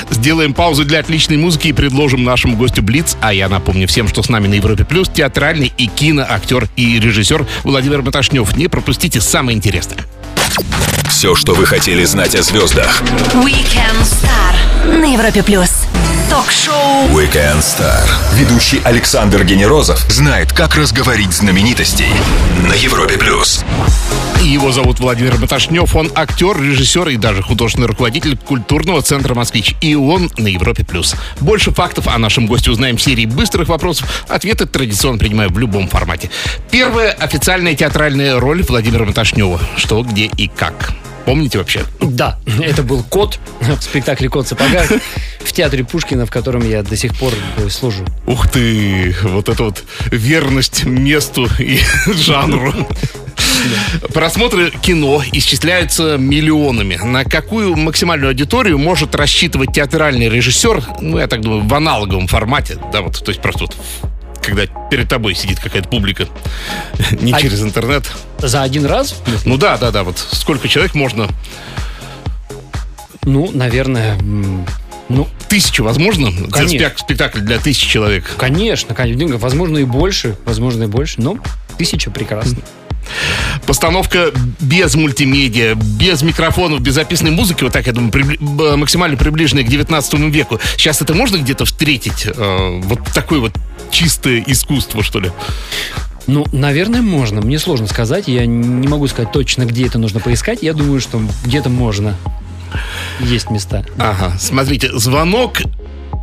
Сделаем 0.09 0.53
паузу 0.53 0.85
для 0.85 0.99
отличной 0.99 1.37
музыки 1.37 1.67
и 1.67 1.73
предложим 1.73 2.23
нашему 2.23 2.57
гостю 2.57 2.81
Блиц. 2.81 3.17
А 3.21 3.33
я 3.33 3.49
напомню 3.49 3.87
всем, 3.87 4.07
что 4.07 4.23
с 4.23 4.29
нами 4.29 4.47
на 4.47 4.55
Европе 4.55 4.85
Плюс 4.85 5.09
театральный 5.09 5.71
и 5.77 5.87
киноактер 5.87 6.67
и 6.75 6.99
режиссер 6.99 7.45
Владимир 7.63 8.01
Маташнев. 8.01 8.55
Не 8.55 8.67
пропустите 8.67 9.21
самое 9.21 9.57
интересное. 9.57 9.99
Все, 11.09 11.35
что 11.35 11.53
вы 11.53 11.65
хотели 11.65 12.03
знать 12.05 12.35
о 12.35 12.41
звездах. 12.41 13.01
Weekend 13.33 14.01
Star 14.01 14.99
на 14.99 15.13
Европе 15.13 15.43
плюс. 15.43 15.69
Ток-шоу 16.29 17.07
Weekend 17.09 17.59
Star. 17.59 18.05
Ведущий 18.33 18.81
Александр 18.83 19.45
Генерозов 19.45 19.99
знает, 20.09 20.51
как 20.51 20.75
разговорить 20.75 21.31
знаменитостей 21.31 22.09
на 22.67 22.73
Европе 22.73 23.17
плюс. 23.17 23.63
Его 24.41 24.73
зовут 24.73 24.99
Владимир 24.99 25.37
Маташнев. 25.37 25.95
Он 25.95 26.11
актер, 26.13 26.61
режиссер 26.61 27.07
и 27.09 27.15
даже 27.15 27.41
художественный 27.41 27.87
руководитель 27.87 28.37
культурного 28.37 29.01
центра 29.01 29.35
«Москвич». 29.35 29.75
И 29.79 29.95
он 29.95 30.29
на 30.37 30.47
Европе+. 30.47 30.83
плюс. 30.83 31.15
Больше 31.39 31.71
фактов 31.71 32.07
о 32.07 32.17
нашем 32.17 32.45
госте 32.45 32.71
узнаем 32.71 32.97
в 32.97 33.01
серии 33.01 33.25
быстрых 33.25 33.69
вопросов. 33.69 34.25
Ответы 34.27 34.65
традиционно 34.65 35.17
принимаю 35.17 35.49
в 35.49 35.57
любом 35.57 35.87
формате. 35.87 36.29
Первая 36.71 37.11
официальная 37.11 37.73
театральная 37.73 38.37
роль 38.37 38.63
Владимира 38.63 39.05
Маташнева. 39.05 39.61
Что, 39.77 40.01
где 40.03 40.25
и 40.25 40.49
как. 40.49 40.91
Помните 41.27 41.57
вообще? 41.57 41.83
Да, 41.99 42.39
это 42.61 42.83
был 42.83 43.03
«Кот» 43.03 43.37
в 43.59 43.81
спектакле 43.81 44.29
«Кот 44.29 44.45
в 44.45 44.47
сапогах» 44.47 44.89
в 45.41 45.51
театре 45.51 45.83
Пушкина, 45.83 46.25
в 46.25 46.31
котором 46.31 46.65
я 46.65 46.83
до 46.83 46.95
сих 46.95 47.17
пор 47.17 47.33
э, 47.57 47.67
служу. 47.67 48.05
Ух 48.25 48.49
ты, 48.49 49.13
вот 49.23 49.49
это 49.49 49.63
вот 49.65 49.83
верность 50.09 50.85
месту 50.85 51.49
и 51.59 51.79
жанру. 52.13 52.73
Просмотры 54.13 54.71
кино 54.71 55.21
исчисляются 55.33 56.15
миллионами. 56.17 56.95
На 56.95 57.25
какую 57.25 57.75
максимальную 57.75 58.29
аудиторию 58.29 58.77
может 58.77 59.13
рассчитывать 59.13 59.73
театральный 59.73 60.29
режиссер, 60.29 60.81
ну, 61.01 61.19
я 61.19 61.27
так 61.27 61.41
думаю, 61.41 61.67
в 61.67 61.73
аналоговом 61.73 62.27
формате, 62.27 62.77
да, 62.93 63.01
вот, 63.01 63.21
то 63.21 63.31
есть 63.31 63.41
просто 63.41 63.65
вот 63.65 63.75
когда 64.47 64.65
перед 64.89 65.09
тобой 65.09 65.35
сидит 65.35 65.59
какая-то 65.59 65.89
публика, 65.89 66.25
не 67.21 67.33
А- 67.33 67.41
через 67.41 67.61
интернет. 67.61 68.09
За 68.39 68.61
один 68.63 68.85
раз? 68.85 69.15
Ну 69.45 69.57
да, 69.57 69.77
да, 69.77 69.91
да, 69.91 70.03
вот 70.03 70.17
сколько 70.31 70.67
человек 70.69 70.95
можно? 70.95 71.27
Ну, 73.23 73.51
наверное, 73.53 74.17
ну, 75.09 75.27
Тысячу, 75.49 75.83
возможно? 75.83 76.31
Конечно. 76.49 76.77
Спек- 76.87 76.97
Спектакль 76.97 77.39
для 77.39 77.57
тысячи 77.59 77.87
человек. 77.87 78.35
конечно, 78.37 78.93
конечно, 78.95 79.37
возможно 79.37 79.77
и 79.79 79.83
больше, 79.83 80.35
возможно 80.45 80.83
и 80.83 80.87
больше, 80.87 81.21
но 81.21 81.37
тысяча 81.77 82.09
прекрасно. 82.09 82.57
Постановка 83.65 84.31
без 84.59 84.95
мультимедиа, 84.95 85.75
без 85.75 86.21
микрофонов, 86.21 86.81
без 86.81 86.95
записанной 86.95 87.31
музыки, 87.31 87.63
вот 87.63 87.71
так, 87.71 87.87
я 87.87 87.93
думаю, 87.93 88.11
прибли- 88.11 88.75
максимально 88.75 89.15
приближенная 89.17 89.63
к 89.63 89.67
19 89.69 90.13
веку. 90.29 90.59
Сейчас 90.75 91.01
это 91.01 91.13
можно 91.13 91.37
где-то 91.37 91.63
встретить? 91.63 92.25
Э, 92.27 92.79
вот 92.83 92.99
такое 93.13 93.39
вот 93.39 93.53
чистое 93.91 94.43
искусство, 94.45 95.03
что 95.03 95.19
ли? 95.19 95.31
Ну, 96.27 96.45
наверное, 96.51 97.01
можно. 97.01 97.41
Мне 97.41 97.57
сложно 97.57 97.87
сказать. 97.87 98.27
Я 98.27 98.45
не 98.45 98.87
могу 98.87 99.07
сказать 99.07 99.31
точно, 99.31 99.65
где 99.65 99.87
это 99.87 99.97
нужно 99.97 100.19
поискать. 100.19 100.61
Я 100.61 100.73
думаю, 100.73 100.99
что 100.99 101.21
где-то 101.45 101.69
можно. 101.69 102.15
Есть 103.21 103.49
места. 103.49 103.85
Ага, 103.97 104.37
смотрите, 104.37 104.89
звонок 104.97 105.61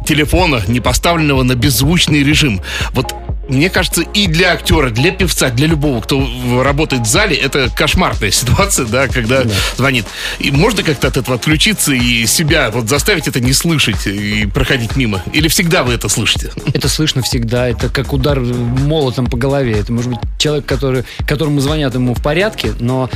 телефона, 0.07 0.63
не 0.69 0.81
поставленного 0.81 1.43
на 1.43 1.55
беззвучный 1.55 2.23
режим. 2.23 2.61
Вот 2.93 3.15
мне 3.49 3.69
кажется, 3.71 4.03
и 4.03 4.27
для 4.27 4.53
актера, 4.53 4.91
для 4.91 5.11
певца, 5.13 5.51
для 5.51 5.67
любого, 5.67 6.01
кто 6.01 6.27
работает 6.63 7.03
в 7.03 7.07
зале, 7.07 7.37
это 7.37 7.69
кошмарная 7.77 8.31
ситуация, 8.31 8.87
да, 8.87 9.09
когда 9.09 9.45
Да. 9.45 9.51
звонит. 9.77 10.07
И 10.39 10.51
можно 10.51 10.83
как-то 10.83 11.09
от 11.09 11.17
этого 11.17 11.37
отключиться 11.37 11.93
и 11.93 12.27
себя 12.27 12.71
вот 12.71 12.89
заставить 12.89 13.29
это 13.29 13.41
не 13.41 13.53
слышать 13.53 14.07
и 14.07 14.47
проходить 14.47 14.97
мимо? 14.97 15.23
Или 15.33 15.49
всегда 15.49 15.83
вы 15.83 15.95
это 15.95 16.09
слышите? 16.09 16.51
Это 16.73 16.89
слышно 16.89 17.23
всегда. 17.23 17.69
Это 17.69 17.89
как 17.89 18.13
удар 18.13 18.41
молотом 18.41 19.27
по 19.27 19.37
голове. 19.37 19.73
Это 19.79 19.93
может 19.93 20.11
быть 20.11 20.21
человек, 20.39 20.67
который, 20.67 21.05
которому 21.27 21.61
звонят 21.61 21.95
ему 21.95 22.15
в 22.15 22.23
порядке, 22.23 22.73
но 22.81 23.11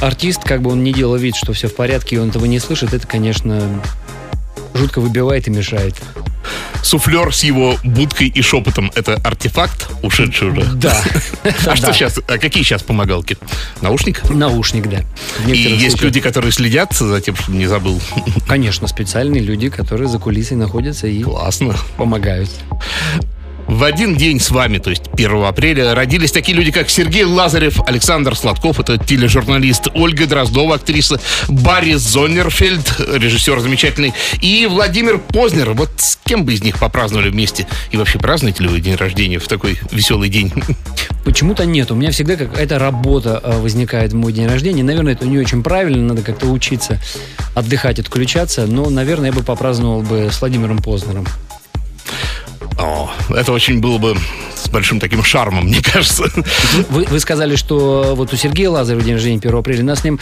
артист, 0.00 0.40
как 0.44 0.62
бы 0.62 0.70
он 0.70 0.82
не 0.84 0.92
делал 0.92 1.16
вид, 1.16 1.36
что 1.36 1.52
все 1.52 1.68
в 1.68 1.74
порядке, 1.74 2.16
и 2.16 2.18
он 2.18 2.28
этого 2.30 2.44
не 2.46 2.58
слышит, 2.58 2.92
это, 2.94 3.06
конечно, 3.06 3.80
жутко 4.74 5.00
выбивает 5.00 5.48
и 5.48 5.50
мешает. 5.50 5.94
Суфлер 6.82 7.34
с 7.34 7.44
его 7.44 7.76
будкой 7.84 8.28
и 8.28 8.42
шепотом– 8.42 8.90
это 8.94 9.14
артефакт, 9.24 9.88
ушедший 10.02 10.48
уже? 10.48 10.62
Да. 10.74 10.96
А 11.66 11.76
что 11.76 11.92
сейчас? 11.92 12.18
А 12.26 12.38
какие 12.38 12.62
сейчас 12.62 12.82
помогалки? 12.82 13.36
Наушник? 13.80 14.28
Наушник, 14.30 14.88
да. 14.88 15.00
И 15.46 15.56
есть 15.56 16.00
люди, 16.02 16.20
которые 16.20 16.52
следят 16.52 16.92
за 16.94 17.20
тем, 17.20 17.36
чтобы 17.36 17.58
не 17.58 17.66
забыл. 17.66 18.00
Конечно, 18.46 18.88
специальные 18.88 19.42
люди, 19.42 19.68
которые 19.68 20.08
за 20.08 20.18
кулисой 20.18 20.56
находятся 20.56 21.06
и 21.06 21.22
Классно. 21.22 21.76
помогают. 21.96 22.50
В 23.70 23.84
один 23.84 24.16
день 24.16 24.40
с 24.40 24.50
вами, 24.50 24.78
то 24.78 24.90
есть 24.90 25.04
1 25.12 25.44
апреля, 25.44 25.94
родились 25.94 26.32
такие 26.32 26.58
люди, 26.58 26.72
как 26.72 26.90
Сергей 26.90 27.22
Лазарев, 27.22 27.80
Александр 27.86 28.34
Сладков, 28.34 28.80
это 28.80 28.98
тележурналист, 28.98 29.86
Ольга 29.94 30.26
Дроздова, 30.26 30.74
актриса, 30.74 31.20
Барри 31.48 31.94
Зоннерфельд, 31.94 32.98
режиссер 32.98 33.60
замечательный, 33.60 34.12
и 34.42 34.66
Владимир 34.68 35.18
Познер. 35.18 35.70
Вот 35.74 35.88
с 35.98 36.18
кем 36.24 36.44
бы 36.44 36.52
из 36.52 36.64
них 36.64 36.80
попраздновали 36.80 37.30
вместе? 37.30 37.68
И 37.92 37.96
вообще 37.96 38.18
празднуете 38.18 38.64
ли 38.64 38.68
вы 38.68 38.80
день 38.80 38.96
рождения 38.96 39.38
в 39.38 39.46
такой 39.46 39.78
веселый 39.92 40.28
день? 40.28 40.52
Почему-то 41.24 41.64
нет. 41.64 41.92
У 41.92 41.94
меня 41.94 42.10
всегда 42.10 42.34
какая-то 42.34 42.80
работа 42.80 43.40
э, 43.40 43.60
возникает 43.60 44.12
в 44.12 44.16
мой 44.16 44.32
день 44.32 44.48
рождения. 44.48 44.82
Наверное, 44.82 45.12
это 45.12 45.26
не 45.26 45.38
очень 45.38 45.62
правильно. 45.62 46.02
Надо 46.08 46.22
как-то 46.22 46.46
учиться 46.46 47.00
отдыхать, 47.54 48.00
отключаться. 48.00 48.66
Но, 48.66 48.90
наверное, 48.90 49.30
я 49.30 49.32
бы 49.32 49.44
попраздновал 49.44 50.02
бы 50.02 50.28
с 50.32 50.40
Владимиром 50.40 50.78
Познером. 50.78 51.24
О, 52.80 53.10
это 53.30 53.52
очень 53.52 53.80
было 53.80 53.98
бы 53.98 54.16
с 54.54 54.68
большим 54.68 55.00
таким 55.00 55.22
шармом, 55.22 55.66
мне 55.66 55.82
кажется. 55.82 56.24
Вы, 56.88 57.04
вы 57.04 57.20
сказали, 57.20 57.56
что 57.56 58.14
вот 58.16 58.32
у 58.32 58.36
Сергея 58.36 58.70
Лазарева 58.70 59.02
день 59.02 59.14
рождения 59.14 59.38
1 59.38 59.54
апреля. 59.54 59.84
Нас 59.84 60.00
с 60.00 60.04
ним 60.04 60.18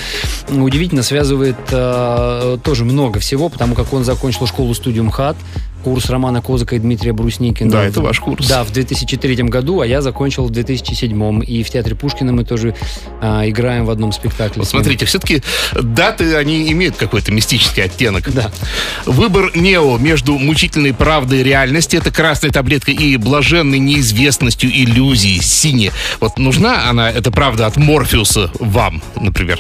удивительно 0.49 1.03
связывает 1.03 1.57
э, 1.71 2.59
тоже 2.63 2.85
много 2.85 3.21
всего, 3.21 3.49
потому 3.49 3.75
как 3.75 3.93
он 3.93 4.05
закончил 4.05 4.47
школу-студию 4.47 5.05
МХАТ, 5.05 5.37
курс 5.89 6.11
Романа 6.11 6.43
Козака 6.43 6.77
и 6.77 6.79
Дмитрия 6.79 7.15
Брусникина. 7.15 7.71
Да, 7.71 7.83
это 7.83 8.03
ваш 8.03 8.21
курс. 8.21 8.47
Да, 8.47 8.63
в 8.63 8.71
2003 8.73 9.37
году, 9.45 9.81
а 9.81 9.87
я 9.87 10.03
закончил 10.03 10.45
в 10.45 10.51
2007. 10.51 11.43
И 11.47 11.63
в 11.63 11.71
Театре 11.71 11.97
Пушкина 11.97 12.31
мы 12.31 12.45
тоже 12.45 12.75
а, 13.23 13.49
играем 13.49 13.87
в 13.87 13.91
одном 13.91 14.13
спектакле. 14.13 14.61
Вот 14.61 14.69
смотрите, 14.69 15.07
все-таки 15.07 15.43
даты, 15.73 16.37
они 16.37 16.71
имеют 16.73 16.97
какой-то 16.97 17.33
мистический 17.33 17.83
оттенок. 17.83 18.31
Да. 18.31 18.51
Выбор 19.07 19.51
Нео 19.57 19.97
между 19.97 20.39
мучительной 20.39 20.93
правдой 20.93 21.41
и 21.41 21.43
реальностью, 21.43 22.01
это 22.01 22.11
красная 22.11 22.51
таблетка, 22.51 22.91
и 22.91 23.17
блаженной 23.17 23.79
неизвестностью 23.79 24.71
иллюзии, 24.71 25.41
синие. 25.41 25.93
Вот 26.21 26.39
нужна 26.39 26.87
она, 26.91 27.11
эта 27.11 27.31
правда 27.31 27.65
от 27.65 27.79
Морфеуса 27.79 28.51
вам, 28.61 29.03
например? 29.17 29.59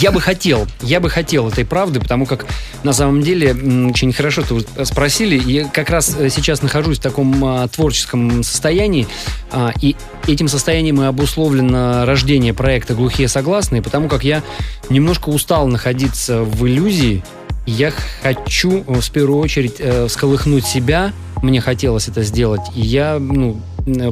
Я 0.00 0.12
бы 0.12 0.20
хотел, 0.20 0.66
я 0.82 1.00
бы 1.00 1.08
хотел 1.08 1.48
этой 1.48 1.64
правды, 1.64 1.98
потому 1.98 2.26
как 2.26 2.44
на 2.82 2.92
самом 2.92 3.22
деле 3.22 3.54
очень 3.88 4.12
хорошо 4.12 4.42
ты 4.42 4.84
спросили. 4.84 5.61
Как 5.72 5.90
раз 5.90 6.16
э, 6.18 6.28
сейчас 6.28 6.62
нахожусь 6.62 6.98
в 6.98 7.02
таком 7.02 7.44
а, 7.44 7.68
творческом 7.68 8.42
состоянии, 8.42 9.06
а, 9.50 9.72
и 9.80 9.96
этим 10.26 10.48
состоянием 10.48 11.00
и 11.02 11.04
обусловлено 11.04 12.04
рождение 12.04 12.54
проекта 12.54 12.94
«Глухие 12.94 13.28
согласные», 13.28 13.82
потому 13.82 14.08
как 14.08 14.24
я 14.24 14.42
немножко 14.88 15.28
устал 15.28 15.66
находиться 15.66 16.42
в 16.42 16.66
иллюзии, 16.66 17.22
я 17.66 17.92
хочу 18.22 18.84
э, 18.86 19.00
в 19.00 19.10
первую 19.10 19.40
очередь 19.40 19.76
э, 19.78 20.06
всколыхнуть 20.08 20.66
себя, 20.66 21.12
мне 21.42 21.60
хотелось 21.60 22.08
это 22.08 22.22
сделать, 22.22 22.62
и 22.74 22.80
я, 22.80 23.18
ну, 23.18 23.60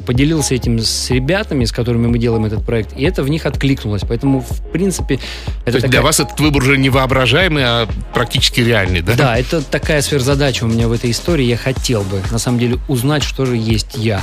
поделился 0.05 0.55
этим 0.55 0.79
с 0.81 1.11
ребятами, 1.11 1.65
с 1.65 1.73
которыми 1.73 2.07
мы 2.07 2.19
делаем 2.19 2.45
этот 2.45 2.65
проект, 2.65 2.97
и 2.97 3.03
это 3.05 3.23
в 3.23 3.29
них 3.29 3.47
откликнулось. 3.47 4.03
Поэтому, 4.07 4.41
в 4.41 4.71
принципе, 4.73 5.15
это 5.15 5.23
То 5.65 5.71
есть 5.71 5.79
для 5.81 5.89
такая- 5.89 6.03
вас 6.03 6.21
этот 6.21 6.39
выбор 6.41 6.63
уже 6.63 6.77
не 6.79 6.91
воображаемый, 6.91 7.63
а 7.65 7.89
практически 8.15 8.61
реальный, 8.61 9.01
да? 9.03 9.15
Да, 9.15 9.39
это 9.39 9.63
такая 9.63 10.03
сверхзадача 10.03 10.65
у 10.65 10.69
меня 10.69 10.89
в 10.89 10.93
этой 10.93 11.11
истории. 11.11 11.45
Я 11.45 11.57
хотел 11.57 12.03
бы, 12.03 12.21
на 12.31 12.39
самом 12.39 12.59
деле, 12.59 12.79
узнать, 12.89 13.23
что 13.23 13.47
же 13.47 13.57
есть 13.57 13.97
я. 13.97 14.23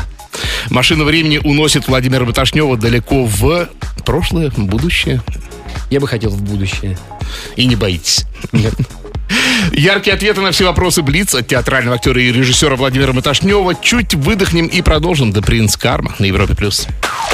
Машина 0.69 1.03
времени 1.03 1.39
уносит 1.43 1.87
Владимира 1.87 2.25
Баташнева 2.25 2.77
далеко 2.77 3.25
в 3.25 3.69
прошлое, 4.05 4.51
будущее. 4.55 5.21
Я 5.89 5.99
бы 5.99 6.07
хотел 6.07 6.29
в 6.31 6.41
будущее. 6.41 6.97
И 7.55 7.65
не 7.65 7.75
боитесь. 7.75 8.25
Нет. 8.51 8.73
Яркие 9.73 10.15
ответы 10.15 10.41
на 10.41 10.51
все 10.51 10.65
вопросы 10.65 11.01
Блиц 11.01 11.35
от 11.35 11.47
театрального 11.47 11.95
актера 11.97 12.21
и 12.21 12.31
режиссера 12.31 12.75
Владимира 12.75 13.13
Маташнева. 13.13 13.75
Чуть 13.75 14.13
выдохнем 14.15 14.67
и 14.67 14.81
продолжим 14.81 15.31
The 15.31 15.43
Prince 15.43 15.77
Карма 15.77 16.15
на 16.19 16.25
Европе+. 16.25 16.55
плюс. 16.55 16.87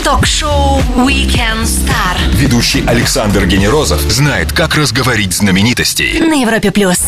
Ток-шоу 0.04 0.82
Weekend 0.98 1.64
Star 1.64 2.18
Ведущий 2.34 2.84
Александр 2.86 3.46
Генерозов 3.46 4.02
знает, 4.02 4.52
как 4.52 4.76
разговорить 4.76 5.34
знаменитостей. 5.34 6.20
на 6.20 6.34
Европе 6.42 6.72
плюс. 6.72 7.00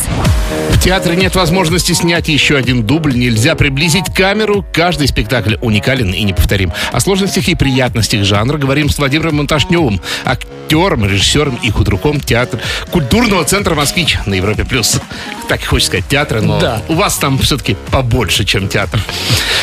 В 0.70 0.78
театре 0.88 1.16
нет 1.16 1.34
возможности 1.34 1.92
снять 1.92 2.28
еще 2.28 2.56
один 2.56 2.84
дубль, 2.84 3.14
нельзя 3.16 3.54
приблизить 3.56 4.12
камеру. 4.14 4.64
Каждый 4.72 5.08
спектакль 5.08 5.56
уникален 5.60 6.12
и 6.12 6.22
неповторим. 6.22 6.72
О 6.92 7.00
сложностях 7.00 7.48
и 7.48 7.54
приятностях 7.56 8.22
жанра 8.24 8.56
говорим 8.56 8.88
с 8.88 8.98
Владимиром 8.98 9.36
Монташневым, 9.36 10.00
актером, 10.24 11.04
режиссером 11.04 11.56
и 11.62 11.70
худруком 11.70 12.20
театра 12.20 12.60
культурного 12.92 13.44
центра 13.44 13.74
«Москвич» 13.74 14.16
на 14.26 14.34
Европе+. 14.34 14.64
плюс. 14.64 15.00
Так 15.48 15.62
и 15.62 15.64
хочется 15.64 15.88
сказать 15.90 16.08
театра, 16.08 16.40
но 16.40 16.60
Да. 16.60 16.82
у 16.88 16.94
вас 16.94 17.16
там 17.16 17.38
все-таки 17.38 17.76
побольше, 17.90 18.44
чем 18.44 18.68
театр. 18.68 19.00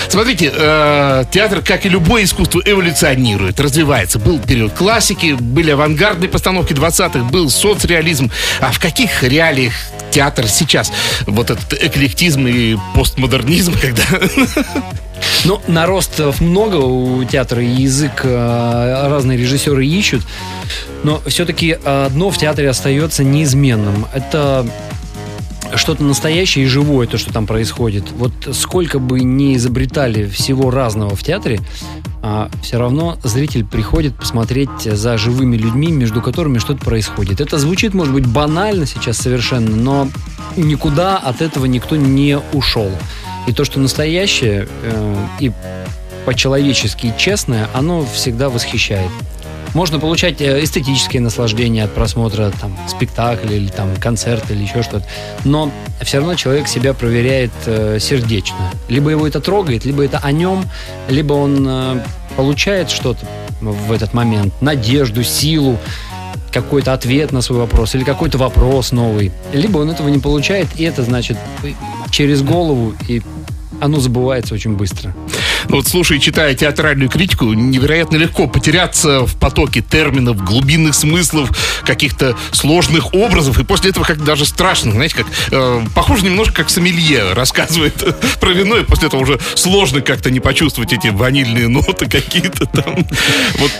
Смотрите, 0.09 0.51
э, 0.53 1.23
театр, 1.31 1.61
как 1.61 1.85
и 1.85 1.89
любое 1.89 2.23
искусство, 2.25 2.61
эволюционирует, 2.65 3.59
развивается. 3.59 4.19
Был 4.19 4.39
период 4.39 4.73
классики, 4.73 5.33
были 5.39 5.71
авангардные 5.71 6.29
постановки 6.29 6.73
20-х, 6.73 7.25
был 7.29 7.49
соцреализм. 7.49 8.29
А 8.59 8.71
в 8.71 8.79
каких 8.79 9.23
реалиях 9.23 9.73
театр 10.13 10.47
сейчас? 10.47 10.91
Вот 11.25 11.49
этот 11.49 11.73
эклектизм 11.73 12.47
и 12.47 12.77
постмодернизм, 12.95 13.73
когда... 13.79 14.03
Ну, 15.45 15.61
наростов 15.67 16.41
много 16.41 16.75
у 16.77 17.23
театра, 17.23 17.61
язык 17.61 18.21
э, 18.25 19.07
разные 19.09 19.37
режиссеры 19.37 19.85
ищут. 19.85 20.21
Но 21.03 21.21
все-таки 21.27 21.77
одно 21.83 22.29
в 22.29 22.37
театре 22.37 22.69
остается 22.69 23.23
неизменным. 23.23 24.05
Это 24.13 24.65
что-то 25.75 26.03
настоящее 26.03 26.65
и 26.65 26.67
живое, 26.67 27.07
то, 27.07 27.17
что 27.17 27.33
там 27.33 27.47
происходит. 27.47 28.05
Вот 28.11 28.33
сколько 28.53 28.99
бы 28.99 29.21
ни 29.21 29.55
изобретали 29.55 30.27
всего 30.27 30.71
разного 30.71 31.15
в 31.15 31.23
театре, 31.23 31.59
все 32.61 32.77
равно 32.77 33.17
зритель 33.23 33.65
приходит 33.65 34.15
посмотреть 34.15 34.83
за 34.83 35.17
живыми 35.17 35.57
людьми, 35.57 35.91
между 35.91 36.21
которыми 36.21 36.57
что-то 36.57 36.83
происходит. 36.83 37.41
Это 37.41 37.57
звучит, 37.57 37.93
может 37.93 38.13
быть, 38.13 38.25
банально 38.25 38.85
сейчас 38.85 39.17
совершенно, 39.17 39.75
но 39.75 40.09
никуда 40.55 41.17
от 41.17 41.41
этого 41.41 41.65
никто 41.65 41.95
не 41.95 42.39
ушел. 42.53 42.89
И 43.47 43.51
то, 43.51 43.65
что 43.65 43.79
настоящее 43.79 44.69
э, 44.83 45.25
и 45.41 45.51
по-человечески 46.25 47.13
честное, 47.17 47.67
оно 47.73 48.05
всегда 48.05 48.49
восхищает. 48.49 49.09
Можно 49.73 49.99
получать 49.99 50.39
э, 50.41 50.63
эстетические 50.63 51.21
наслаждения 51.21 51.83
от 51.83 51.93
просмотра 51.93 52.51
там, 52.61 52.77
спектакля 52.87 53.55
или 53.55 53.67
там, 53.67 53.95
концерта 53.95 54.53
или 54.53 54.63
еще 54.63 54.83
что-то. 54.83 55.05
Но 55.43 55.71
все 56.01 56.17
равно 56.17 56.35
человек 56.35 56.67
себя 56.67 56.93
проверяет 56.93 57.51
э, 57.65 57.97
сердечно. 57.99 58.71
Либо 58.87 59.09
его 59.09 59.27
это 59.27 59.41
трогает, 59.41 59.85
либо 59.85 60.03
это 60.03 60.19
о 60.19 60.31
нем, 60.31 60.65
либо 61.09 61.33
он 61.33 61.65
э, 61.67 62.03
получает 62.35 62.91
что-то 62.91 63.25
в 63.61 63.91
этот 63.91 64.13
момент. 64.13 64.53
Надежду, 64.61 65.23
силу, 65.23 65.79
какой-то 66.51 66.93
ответ 66.93 67.31
на 67.31 67.41
свой 67.41 67.59
вопрос 67.59 67.95
или 67.95 68.03
какой-то 68.03 68.37
вопрос 68.37 68.91
новый. 68.91 69.31
Либо 69.53 69.79
он 69.79 69.89
этого 69.89 70.07
не 70.09 70.19
получает, 70.19 70.67
и 70.75 70.83
это 70.83 71.03
значит 71.03 71.37
через 72.11 72.43
голову, 72.43 72.93
и 73.07 73.23
оно 73.81 73.99
забывается 73.99 74.53
очень 74.53 74.75
быстро. 74.75 75.13
Ну 75.69 75.77
вот 75.77 75.87
слушая 75.87 76.17
и 76.17 76.21
читая 76.21 76.53
театральную 76.53 77.09
критику, 77.09 77.45
невероятно 77.53 78.17
легко 78.17 78.47
потеряться 78.47 79.25
в 79.25 79.35
потоке 79.37 79.81
терминов, 79.81 80.43
глубинных 80.43 80.95
смыслов, 80.95 81.49
каких-то 81.85 82.35
сложных 82.51 83.13
образов, 83.13 83.59
и 83.59 83.63
после 83.63 83.91
этого 83.91 84.03
как 84.03 84.23
даже 84.23 84.45
страшно, 84.45 84.91
знаете, 84.91 85.15
как 85.15 85.27
э, 85.51 85.81
похоже 85.95 86.25
немножко 86.25 86.53
как 86.53 86.69
сомелье 86.69 87.33
рассказывает 87.33 87.93
про 88.39 88.51
вино, 88.51 88.77
и 88.77 88.83
после 88.83 89.07
этого 89.07 89.21
уже 89.21 89.39
сложно 89.55 90.01
как-то 90.01 90.29
не 90.31 90.39
почувствовать 90.39 90.93
эти 90.93 91.07
ванильные 91.07 91.67
ноты 91.67 92.09
какие-то 92.09 92.65
там. 92.65 93.05
Вот 93.59 93.71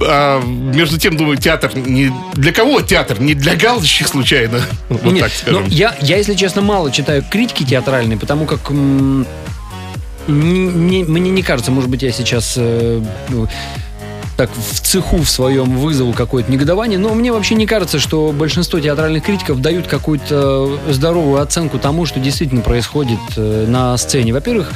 а 0.00 0.42
между 0.44 0.98
тем, 0.98 1.16
думаю, 1.16 1.36
театр 1.36 1.70
не 1.76 2.12
для 2.34 2.52
кого 2.52 2.80
театр? 2.80 3.20
Не 3.20 3.34
для 3.34 3.54
галочек 3.54 4.08
случайно? 4.08 4.60
Вот 4.88 5.12
Нет, 5.12 5.24
так 5.24 5.32
скажем. 5.32 5.62
ну, 5.64 5.68
я, 5.68 5.96
я, 6.00 6.16
если 6.16 6.34
честно, 6.34 6.62
мало 6.62 6.90
читаю 6.90 7.24
критики 7.28 7.64
театральные, 7.64 8.18
потому 8.18 8.46
как 8.46 8.70
м, 8.70 9.13
не- 10.28 10.68
не- 10.68 11.04
мне 11.04 11.30
не 11.30 11.42
кажется, 11.42 11.70
может 11.70 11.90
быть, 11.90 12.02
я 12.02 12.12
сейчас 12.12 12.54
э, 12.56 13.02
ну, 13.28 13.46
так 14.36 14.50
в 14.50 14.80
цеху 14.80 15.18
в 15.18 15.30
своем 15.30 15.78
вызову 15.78 16.12
какое-то 16.12 16.50
негодование, 16.50 16.98
но 16.98 17.14
мне 17.14 17.30
вообще 17.32 17.54
не 17.54 17.66
кажется, 17.66 18.00
что 18.00 18.32
большинство 18.36 18.80
театральных 18.80 19.22
критиков 19.22 19.60
дают 19.60 19.86
какую-то 19.86 20.76
здоровую 20.90 21.40
оценку 21.40 21.78
тому, 21.78 22.04
что 22.04 22.18
действительно 22.18 22.60
происходит 22.62 23.20
э, 23.36 23.66
на 23.68 23.96
сцене. 23.96 24.32
Во-первых, 24.32 24.72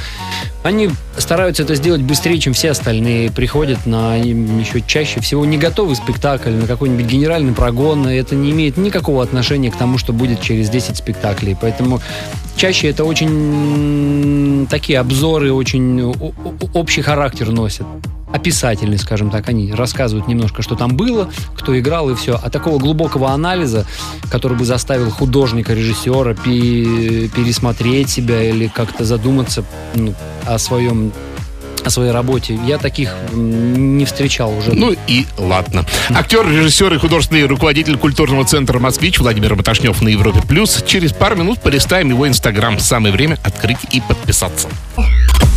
они 0.62 0.90
стараются 1.16 1.64
это 1.64 1.74
сделать 1.74 2.02
быстрее, 2.02 2.38
чем 2.38 2.52
все 2.52 2.70
остальные, 2.70 3.32
приходят 3.32 3.84
на 3.86 4.16
еще 4.16 4.80
чаще 4.86 5.20
всего 5.20 5.44
не 5.44 5.58
готовый 5.58 5.96
спектакль, 5.96 6.50
на 6.50 6.66
какой-нибудь 6.66 7.06
генеральный 7.06 7.52
прогон. 7.52 8.06
Это 8.06 8.36
не 8.36 8.52
имеет 8.52 8.76
никакого 8.76 9.22
отношения 9.22 9.70
к 9.72 9.76
тому, 9.76 9.98
что 9.98 10.12
будет 10.12 10.40
через 10.40 10.68
10 10.68 10.96
спектаклей. 10.96 11.56
Поэтому 11.60 12.00
чаще 12.58 12.88
это 12.88 13.04
очень 13.04 14.66
такие 14.68 14.98
обзоры, 14.98 15.52
очень 15.52 16.02
общий 16.74 17.02
характер 17.02 17.50
носят. 17.50 17.86
Описательный, 18.30 18.98
скажем 18.98 19.30
так, 19.30 19.48
они 19.48 19.72
рассказывают 19.72 20.28
немножко, 20.28 20.60
что 20.60 20.74
там 20.74 20.96
было, 20.96 21.30
кто 21.54 21.78
играл 21.78 22.10
и 22.10 22.14
все. 22.14 22.38
А 22.42 22.50
такого 22.50 22.78
глубокого 22.78 23.30
анализа, 23.30 23.86
который 24.30 24.58
бы 24.58 24.66
заставил 24.66 25.10
художника, 25.10 25.72
режиссера 25.72 26.34
пе- 26.34 27.28
пересмотреть 27.28 28.10
себя 28.10 28.42
или 28.42 28.66
как-то 28.66 29.04
задуматься 29.04 29.64
ну, 29.94 30.12
о 30.44 30.58
своем 30.58 31.12
о 31.84 31.90
своей 31.90 32.10
работе. 32.12 32.58
Я 32.66 32.78
таких 32.78 33.14
не 33.32 34.04
встречал 34.04 34.56
уже. 34.56 34.72
Ну 34.72 34.94
и 35.06 35.26
ладно. 35.36 35.84
Актер, 36.10 36.48
режиссер 36.48 36.94
и 36.94 36.98
художественный 36.98 37.46
руководитель 37.46 37.96
культурного 37.96 38.44
центра 38.44 38.78
«Москвич» 38.78 39.18
Владимир 39.18 39.54
Маташнев 39.54 40.00
на 40.02 40.08
Европе+. 40.08 40.40
плюс. 40.42 40.82
Через 40.86 41.12
пару 41.12 41.36
минут 41.36 41.60
полистаем 41.60 42.10
его 42.10 42.26
инстаграм. 42.28 42.78
Самое 42.78 43.12
время 43.12 43.38
открыть 43.42 43.78
и 43.92 44.00
подписаться. 44.00 44.68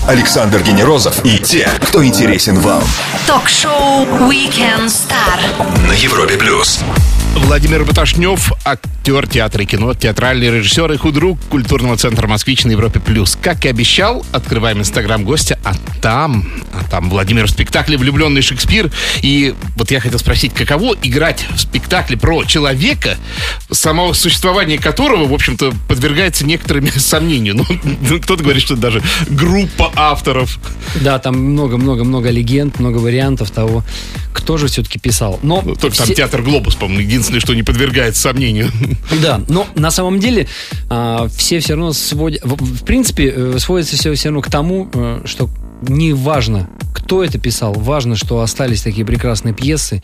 Александр 0.08 0.62
Генерозов 0.64 1.24
и 1.24 1.38
те, 1.38 1.70
кто 1.82 2.04
интересен 2.04 2.60
вам. 2.60 2.84
Ток-шоу 3.28 4.06
Weekend 4.30 4.88
Star 4.88 5.88
На 5.88 5.94
Европе 5.94 6.38
плюс. 6.38 6.80
Владимир 7.36 7.86
Баташнев, 7.86 8.52
актер 8.66 9.28
театра 9.28 9.64
и 9.64 9.66
кино, 9.66 9.94
театральный 9.94 10.52
режиссер 10.52 10.92
и 10.92 10.98
худрук 10.98 11.40
культурного 11.50 11.96
центра 11.98 12.28
«Москвич» 12.28 12.66
на 12.66 12.72
Европе+. 12.72 13.00
плюс. 13.00 13.38
Как 13.42 13.66
и 13.66 13.70
обещал, 13.70 14.26
открываем 14.34 14.80
инстаграм 14.80 15.24
гостя, 15.24 15.58
а 15.64 15.74
там, 16.02 16.46
а 16.74 16.84
там 16.90 17.10
Владимир 17.10 17.48
в 17.48 17.50
спектакле 17.50 17.98
«Влюбленный 17.98 18.42
Шекспир». 18.42 18.92
И 19.22 19.54
вот 19.78 19.92
я 19.92 20.02
хотел 20.02 20.20
спросить, 20.20 20.54
каково 20.54 20.96
играть 21.02 21.46
в 21.50 21.60
спектакле 21.60 22.18
про 22.18 22.44
человека, 22.44 23.18
самого 23.72 24.14
существования 24.14 24.78
которого, 24.78 25.26
в 25.26 25.34
общем-то, 25.34 25.74
подвергается 25.88 26.46
некоторым 26.46 26.88
сомнению. 26.98 27.56
Ну, 27.56 28.20
кто-то 28.20 28.44
говорит, 28.44 28.62
что 28.62 28.74
это 28.74 28.82
даже 28.82 29.04
группа 29.30 29.92
авторов. 29.96 30.60
Да, 30.96 31.18
там 31.20 31.38
много-много-много 31.38 32.30
легенд, 32.30 32.80
много 32.80 32.98
вариантов 32.98 33.52
того, 33.52 33.84
кто 34.34 34.58
же 34.58 34.68
все-таки 34.68 35.00
писал. 35.00 35.40
Но 35.44 35.62
ну, 35.64 35.76
только 35.76 35.96
все... 35.96 36.06
там 36.06 36.16
театр 36.16 36.42
«Глобус», 36.42 36.76
по-моему, 36.76 37.02
единственное, 37.22 37.42
что 37.42 37.54
не 37.54 37.64
подвергается 37.64 38.22
сомнению. 38.22 38.70
Да, 39.22 39.42
но 39.48 39.68
на 39.76 39.92
самом 39.92 40.20
деле 40.20 40.48
а, 40.90 41.28
все 41.28 41.60
все 41.60 41.76
равно 41.76 41.94
сводят... 41.94 42.42
В, 42.44 42.56
в 42.56 42.86
принципе, 42.86 43.32
э, 43.36 43.60
сводится 43.60 43.96
все 43.96 44.14
все 44.14 44.30
равно 44.30 44.42
к 44.42 44.50
тому, 44.50 44.90
э, 44.94 45.22
что 45.26 45.50
не 45.82 46.14
важно, 46.14 46.70
кто 46.94 47.24
это 47.24 47.38
писал, 47.40 47.74
важно, 47.74 48.16
что 48.16 48.42
остались 48.42 48.82
такие 48.82 49.06
прекрасные 49.06 49.54
пьесы, 49.54 50.02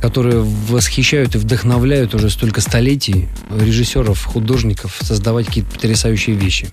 которые 0.00 0.40
восхищают 0.40 1.34
и 1.34 1.38
вдохновляют 1.38 2.14
уже 2.14 2.30
столько 2.30 2.60
столетий 2.60 3.28
режиссеров, 3.54 4.24
художников 4.24 4.96
создавать 5.00 5.46
какие-то 5.46 5.70
потрясающие 5.72 6.34
вещи. 6.34 6.68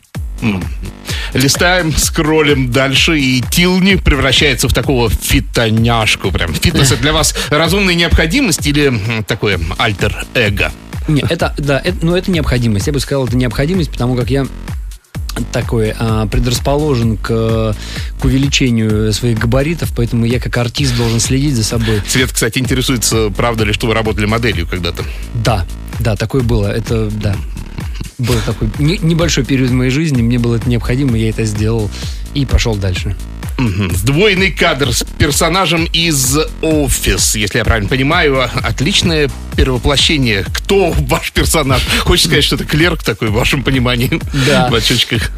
Листаем, 1.34 1.96
скроллим 1.96 2.72
дальше, 2.72 3.20
и 3.20 3.42
Тилни 3.42 3.96
превращается 3.96 4.70
в 4.70 4.74
такого 4.74 5.10
фитоняшку. 5.10 6.32
Прям 6.32 6.54
фитнес 6.54 6.92
это 6.92 7.02
для 7.02 7.14
вас 7.14 7.36
разумная 7.50 7.96
необходимость 7.96 8.66
или 8.66 8.94
такое 9.28 9.60
альтер-эго? 9.78 10.72
Нет, 11.08 11.32
это, 11.32 11.54
да, 11.58 11.80
это, 11.84 11.98
но 12.02 12.12
ну, 12.12 12.18
это 12.18 12.32
необходимость. 12.32 12.88
Я 12.88 12.94
бы 12.94 13.00
сказал, 13.00 13.26
это 13.26 13.36
необходимость, 13.36 13.92
потому 13.92 14.16
как 14.16 14.30
я 14.30 14.46
такой 15.52 15.94
а, 15.98 16.26
предрасположен 16.28 17.18
к, 17.18 17.76
к 18.20 18.26
увеличению 18.26 19.12
своих 19.14 19.40
габаритов, 19.40 19.92
поэтому 19.96 20.26
я 20.26 20.40
как 20.40 20.58
артист 20.58 20.96
должен 20.96 21.20
следить 21.20 21.56
за 21.56 21.64
собой. 21.64 22.02
Свет, 22.08 22.32
кстати, 22.32 22.60
интересуется, 22.60 23.30
правда 23.36 23.64
ли, 23.64 23.74
что 23.74 23.88
вы 23.88 23.94
работали 23.94 24.26
моделью 24.26 24.68
когда-то? 24.68 25.04
Да, 25.34 25.66
да, 26.00 26.16
такое 26.16 26.44
было. 26.44 26.68
Это, 26.68 27.10
да. 27.12 27.36
Был 28.18 28.36
такой 28.46 28.70
не, 28.80 28.98
небольшой 28.98 29.46
период 29.46 29.70
в 29.70 29.74
моей 29.74 29.92
жизни, 29.92 30.22
мне 30.22 30.40
было 30.40 30.56
это 30.56 30.68
необходимо, 30.68 31.18
я 31.18 31.30
это 31.30 31.46
сделал 31.46 31.90
и 32.34 32.46
пошел 32.46 32.76
дальше. 32.76 33.16
Сдвоенный 33.58 34.52
кадр 34.52 34.94
с 34.94 35.04
персонажем 35.18 35.86
из 35.86 36.38
«Офис», 36.62 37.36
если 37.36 37.58
я 37.58 37.66
правильно 37.66 37.90
понимаю. 37.90 38.50
Отличное 38.64 39.30
перевоплощение. 39.56 40.46
Кто 40.54 40.92
ваш 40.92 41.32
персонаж? 41.32 41.82
Хочешь 42.02 42.26
сказать, 42.26 42.44
что 42.44 42.56
это 42.56 42.66
клерк 42.66 43.04
такой 43.04 43.30
в 43.30 43.34
вашем 43.34 43.64
понимании? 43.64 44.22
Да. 44.48 44.70
В 44.70 44.76
очочках. 44.76 45.32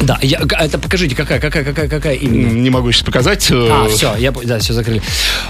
Да, 0.00 0.18
я, 0.22 0.40
это 0.58 0.78
покажите, 0.78 1.14
какая, 1.14 1.38
какая, 1.38 1.64
какая, 1.64 1.88
какая 1.88 2.14
именно? 2.14 2.48
Не 2.48 2.70
могу 2.70 2.90
сейчас 2.92 3.04
показать. 3.04 3.48
А, 3.52 3.88
все, 3.88 4.16
я, 4.16 4.32
да, 4.32 4.58
все 4.58 4.72
закрыли. 4.72 5.02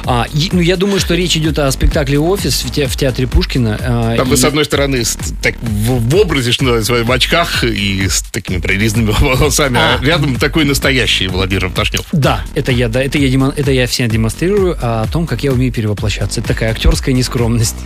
А, 0.05 0.26
ну, 0.53 0.61
я 0.61 0.76
думаю, 0.76 1.00
что 1.00 1.14
речь 1.14 1.37
идет 1.37 1.59
о 1.59 1.70
спектакле 1.70 2.18
«Офис» 2.18 2.64
в, 2.64 2.70
те, 2.70 2.87
в 2.87 2.96
театре 2.96 3.26
Пушкина. 3.26 3.79
А, 3.81 4.16
Там 4.16 4.26
и... 4.26 4.31
вы, 4.31 4.37
с 4.37 4.44
одной 4.44 4.64
стороны, 4.64 5.05
так, 5.42 5.55
в, 5.62 6.11
в 6.11 6.16
образе, 6.16 6.53
что 6.53 6.64
называется, 6.64 7.05
в 7.05 7.12
очках 7.12 7.64
и 7.64 8.09
с 8.09 8.22
такими 8.22 8.59
прорезанными 8.59 9.14
волосами, 9.18 9.79
а, 9.79 9.98
а 10.00 10.05
рядом 10.05 10.37
такой 10.37 10.64
настоящий 10.64 11.29
Владимир 11.29 11.70
Пташнев. 11.81 12.05
Да, 12.12 12.45
это 12.55 12.73
я, 12.73 12.88
да, 12.88 13.03
это 13.03 13.19
я, 13.19 13.29
демон, 13.29 13.53
это 13.57 13.71
я 13.71 13.87
всем 13.87 14.09
демонстрирую 14.09 14.77
о 14.81 15.07
том, 15.07 15.27
как 15.27 15.43
я 15.43 15.53
умею 15.53 15.73
перевоплощаться. 15.73 16.40
Это 16.40 16.49
такая 16.49 16.73
актерская 16.73 17.14
нескромность. 17.14 17.77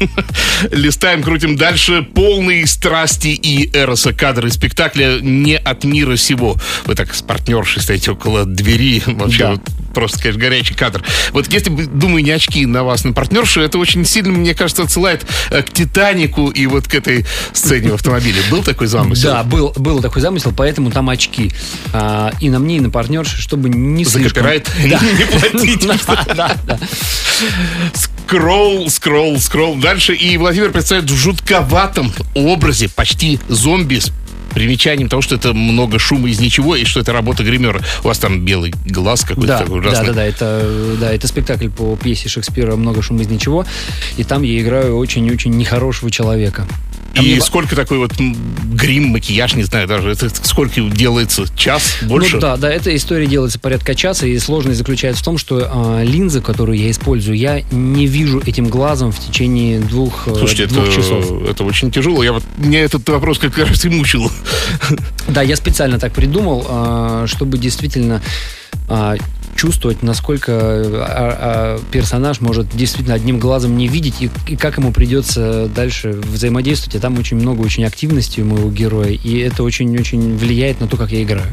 Листаем, 0.72 1.22
крутим 1.22 1.56
дальше. 1.56 2.02
Полные 2.02 2.66
страсти 2.66 3.28
и 3.28 3.70
эроса 3.72 4.12
кадры 4.12 4.50
спектакля 4.50 5.20
не 5.20 5.56
от 5.56 5.84
мира 5.84 6.16
сего. 6.16 6.56
Вы 6.86 6.96
так 6.96 7.14
с 7.14 7.22
партнершей 7.22 7.82
стоите 7.82 8.10
около 8.10 8.44
двери. 8.44 9.02
Вообще 9.06 9.38
да. 9.38 9.50
вот, 9.52 9.60
просто, 9.94 10.18
конечно, 10.18 10.40
горячий 10.40 10.74
кадр. 10.74 11.04
Вот 11.32 11.52
если 11.52 11.70
думаю, 11.70 12.24
не 12.24 12.30
очки 12.30 12.66
на 12.66 12.82
вас, 12.82 13.04
на 13.04 13.12
партнершу, 13.12 13.60
это 13.60 13.78
очень 13.78 14.04
сильно, 14.04 14.32
мне 14.32 14.54
кажется, 14.54 14.82
отсылает 14.82 15.24
э, 15.50 15.62
к 15.62 15.70
Титанику 15.72 16.48
и 16.48 16.66
вот 16.66 16.88
к 16.88 16.94
этой 16.94 17.26
сцене 17.52 17.90
в 17.90 17.94
автомобиле. 17.94 18.40
Был 18.50 18.62
такой 18.62 18.88
замысел? 18.88 19.30
Да, 19.30 19.44
был, 19.44 19.72
был 19.76 20.00
такой 20.00 20.20
замысел, 20.20 20.52
поэтому 20.56 20.90
там 20.90 21.08
очки. 21.08 21.52
А, 21.92 22.32
и 22.40 22.50
на 22.50 22.58
мне, 22.58 22.78
и 22.78 22.80
на 22.80 22.90
партнерше, 23.20 23.42
чтобы 23.42 23.68
не 23.68 24.04
За 24.04 24.12
слишком... 24.12 24.44
копирайт 24.44 24.68
не 24.82 25.26
платить. 25.26 25.88
Да, 26.36 26.56
да. 26.66 26.78
Скролл, 27.94 28.88
скролл, 28.88 29.38
скролл. 29.38 29.76
Дальше. 29.76 30.14
И 30.14 30.36
Владимир 30.36 30.70
представляет 30.70 31.10
в 31.10 31.16
жутковатом 31.16 32.12
образе 32.34 32.88
почти 32.88 33.40
зомби 33.48 33.98
с 33.98 34.12
примечанием 34.54 35.08
того, 35.08 35.22
что 35.22 35.36
это 35.36 35.52
много 35.52 35.98
шума 35.98 36.28
из 36.28 36.40
ничего 36.40 36.76
и 36.76 36.84
что 36.84 37.00
это 37.00 37.12
работа 37.12 37.42
гримера. 37.42 37.80
У 38.02 38.08
вас 38.08 38.18
там 38.18 38.44
белый 38.44 38.74
глаз 38.84 39.22
какой-то 39.22 39.46
да, 39.46 39.58
такой 39.58 39.80
ужасный. 39.80 40.06
Да, 40.06 40.12
да, 40.12 40.14
да. 40.14 40.24
Это, 40.24 40.96
да, 41.00 41.12
это 41.12 41.26
спектакль 41.28 41.68
по 41.68 41.96
пьесе 41.96 42.28
Шекспира 42.28 42.76
«Много 42.76 43.02
шума 43.02 43.22
из 43.22 43.28
ничего». 43.28 43.64
И 44.16 44.24
там 44.24 44.42
я 44.42 44.60
играю 44.60 44.96
очень-очень 44.96 45.50
нехорошего 45.52 46.10
человека. 46.10 46.66
Там 47.14 47.24
и 47.24 47.34
не... 47.34 47.40
сколько 47.40 47.74
такой 47.74 47.98
вот 47.98 48.12
грим, 48.16 49.08
макияж, 49.08 49.54
не 49.54 49.64
знаю 49.64 49.88
даже, 49.88 50.10
это 50.10 50.30
сколько 50.42 50.80
делается? 50.80 51.44
Час? 51.56 51.98
Больше? 52.02 52.36
Ну 52.36 52.40
да, 52.40 52.56
да, 52.56 52.70
эта 52.70 52.94
история 52.94 53.26
делается 53.26 53.58
порядка 53.58 53.94
часа, 53.94 54.26
и 54.26 54.38
сложность 54.38 54.78
заключается 54.78 55.22
в 55.22 55.24
том, 55.24 55.38
что 55.38 55.98
э, 56.00 56.04
линза, 56.04 56.40
которую 56.40 56.78
я 56.78 56.90
использую, 56.90 57.36
я 57.36 57.62
не 57.70 58.06
вижу 58.06 58.40
этим 58.44 58.68
глазом 58.68 59.10
в 59.12 59.18
течение 59.18 59.80
двух, 59.80 60.28
э, 60.28 60.34
Слушайте, 60.34 60.66
двух 60.66 60.84
это, 60.84 60.94
часов. 60.94 61.48
это 61.48 61.64
очень 61.64 61.90
тяжело. 61.90 62.22
Я 62.22 62.32
вот, 62.32 62.44
меня 62.56 62.80
этот 62.80 63.08
вопрос 63.08 63.38
как 63.38 63.58
раз 63.58 63.84
и 63.84 63.88
мучил. 63.88 64.30
Да, 65.28 65.42
я 65.42 65.56
специально 65.56 65.98
так 65.98 66.12
придумал, 66.12 66.66
э, 66.68 67.26
чтобы 67.28 67.58
действительно 67.58 68.22
э, 68.88 69.16
чувствовать, 69.60 70.02
насколько 70.02 70.52
а, 70.52 71.76
а, 71.78 71.80
персонаж 71.90 72.40
может 72.40 72.74
действительно 72.74 73.14
одним 73.14 73.38
глазом 73.38 73.76
не 73.76 73.88
видеть 73.88 74.14
и, 74.20 74.30
и 74.46 74.56
как 74.56 74.78
ему 74.78 74.90
придется 74.90 75.66
дальше 75.66 76.12
взаимодействовать. 76.12 76.96
А 76.96 76.98
там 76.98 77.18
очень 77.18 77.36
много 77.36 77.60
очень 77.60 77.84
активности 77.84 78.40
у 78.40 78.46
моего 78.46 78.70
героя, 78.70 79.10
и 79.10 79.38
это 79.40 79.62
очень-очень 79.62 80.38
влияет 80.38 80.80
на 80.80 80.88
то, 80.88 80.96
как 80.96 81.12
я 81.12 81.22
играю. 81.22 81.52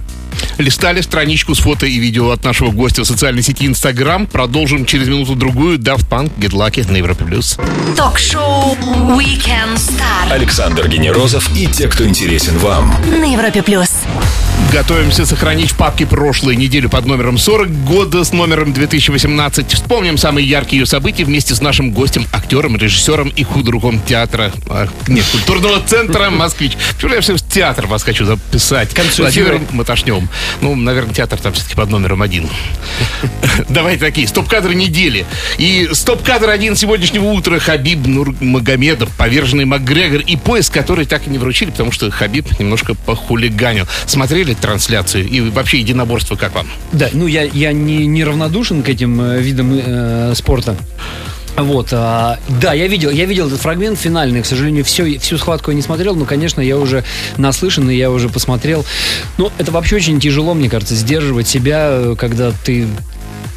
Листали 0.57 1.01
страничку 1.01 1.53
с 1.53 1.59
фото 1.59 1.85
и 1.85 1.99
видео 1.99 2.31
от 2.31 2.45
нашего 2.45 2.71
гостя 2.71 3.03
в 3.03 3.05
социальной 3.07 3.41
сети 3.41 3.65
Инстаграм. 3.65 4.25
Продолжим 4.25 4.85
через 4.85 5.09
минуту-другую. 5.09 5.77
Daft 5.77 6.07
Punk, 6.09 6.31
Get 6.39 6.51
Lucky 6.51 6.89
на 6.89 6.95
Европе+. 6.95 7.25
плюс. 7.25 7.57
Ток-шоу 7.97 8.75
Weekend 9.17 9.75
Star. 9.75 10.31
Александр 10.31 10.87
Генерозов 10.87 11.53
и 11.57 11.67
те, 11.67 11.89
кто 11.89 12.07
интересен 12.07 12.57
вам. 12.59 12.95
На 13.19 13.25
Европе+. 13.25 13.61
плюс. 13.61 13.89
Готовимся 14.71 15.25
сохранить 15.25 15.71
в 15.71 15.77
папке 15.77 16.05
прошлую 16.05 16.57
неделю 16.57 16.89
под 16.89 17.05
номером 17.05 17.37
40 17.37 17.85
года 17.85 18.23
с 18.25 18.33
номером 18.33 18.73
2018. 18.73 19.73
Вспомним 19.73 20.17
самые 20.17 20.47
яркие 20.47 20.81
ее 20.81 20.85
события 20.85 21.23
вместе 21.23 21.55
с 21.55 21.61
нашим 21.61 21.91
гостем, 21.91 22.25
актером, 22.33 22.75
режиссером 22.75 23.29
и 23.29 23.43
худругом 23.43 24.01
театра, 24.01 24.51
а, 24.69 24.87
нет, 25.07 25.25
культурного 25.31 25.79
центра 25.85 26.29
«Москвич». 26.29 26.73
Почему 26.95 27.13
я 27.13 27.21
все 27.21 27.35
в 27.35 27.41
театр 27.41 27.87
вас 27.87 28.03
хочу 28.03 28.25
записать? 28.25 28.93
Владимиром 29.17 29.67
Маташнем. 29.71 30.29
Ну, 30.61 30.75
наверное, 30.75 31.13
театр 31.13 31.39
там 31.39 31.53
все-таки 31.53 31.75
под 31.75 31.89
номером 31.89 32.21
один. 32.21 32.49
Давайте 33.69 34.01
такие, 34.01 34.27
стоп-кадры 34.27 34.75
недели. 34.75 35.25
И 35.57 35.89
стоп-кадр 35.93 36.49
один 36.49 36.75
сегодняшнего 36.75 37.25
утра 37.25 37.59
Хабиб 37.59 38.05
Нурмагомедов, 38.05 39.09
поверженный 39.15 39.65
Макгрегор 39.65 40.19
и 40.21 40.35
пояс, 40.35 40.69
который 40.69 41.05
так 41.05 41.25
и 41.25 41.29
не 41.29 41.37
вручили, 41.37 41.71
потому 41.71 41.93
что 41.93 42.11
Хабиб 42.11 42.59
немножко 42.59 42.95
похулиганил. 42.95 43.87
Смотрели 44.05 44.57
трансляцию 44.67 45.25
и 45.29 45.39
вообще 45.39 45.79
единоборство 45.79 46.35
как 46.35 46.53
вам? 46.53 46.67
Да, 46.91 47.09
ну 47.13 47.25
я, 47.25 47.43
я 47.43 47.71
не, 47.71 48.05
не 48.05 48.25
равнодушен 48.25 48.83
к 48.83 48.89
этим 48.89 49.21
э, 49.21 49.39
видам 49.39 49.71
э, 49.73 50.33
спорта. 50.35 50.75
Вот, 51.55 51.87
а, 51.91 52.37
да, 52.61 52.73
я 52.73 52.87
видел, 52.87 53.09
я 53.09 53.25
видел 53.25 53.47
этот 53.47 53.61
фрагмент 53.61 53.97
финальный, 53.97 54.43
к 54.43 54.45
сожалению, 54.45 54.83
все, 54.83 55.17
всю 55.17 55.37
схватку 55.37 55.71
я 55.71 55.75
не 55.75 55.81
смотрел, 55.81 56.15
но, 56.15 56.25
конечно, 56.25 56.61
я 56.61 56.77
уже 56.77 57.03
наслышан, 57.37 57.89
и 57.89 57.95
я 57.95 58.11
уже 58.11 58.29
посмотрел. 58.29 58.85
Ну, 59.37 59.51
это 59.57 59.71
вообще 59.71 59.95
очень 59.95 60.19
тяжело, 60.19 60.53
мне 60.53 60.69
кажется, 60.69 60.95
сдерживать 60.95 61.47
себя, 61.47 61.87
э, 61.89 62.15
когда 62.19 62.51
ты 62.51 62.87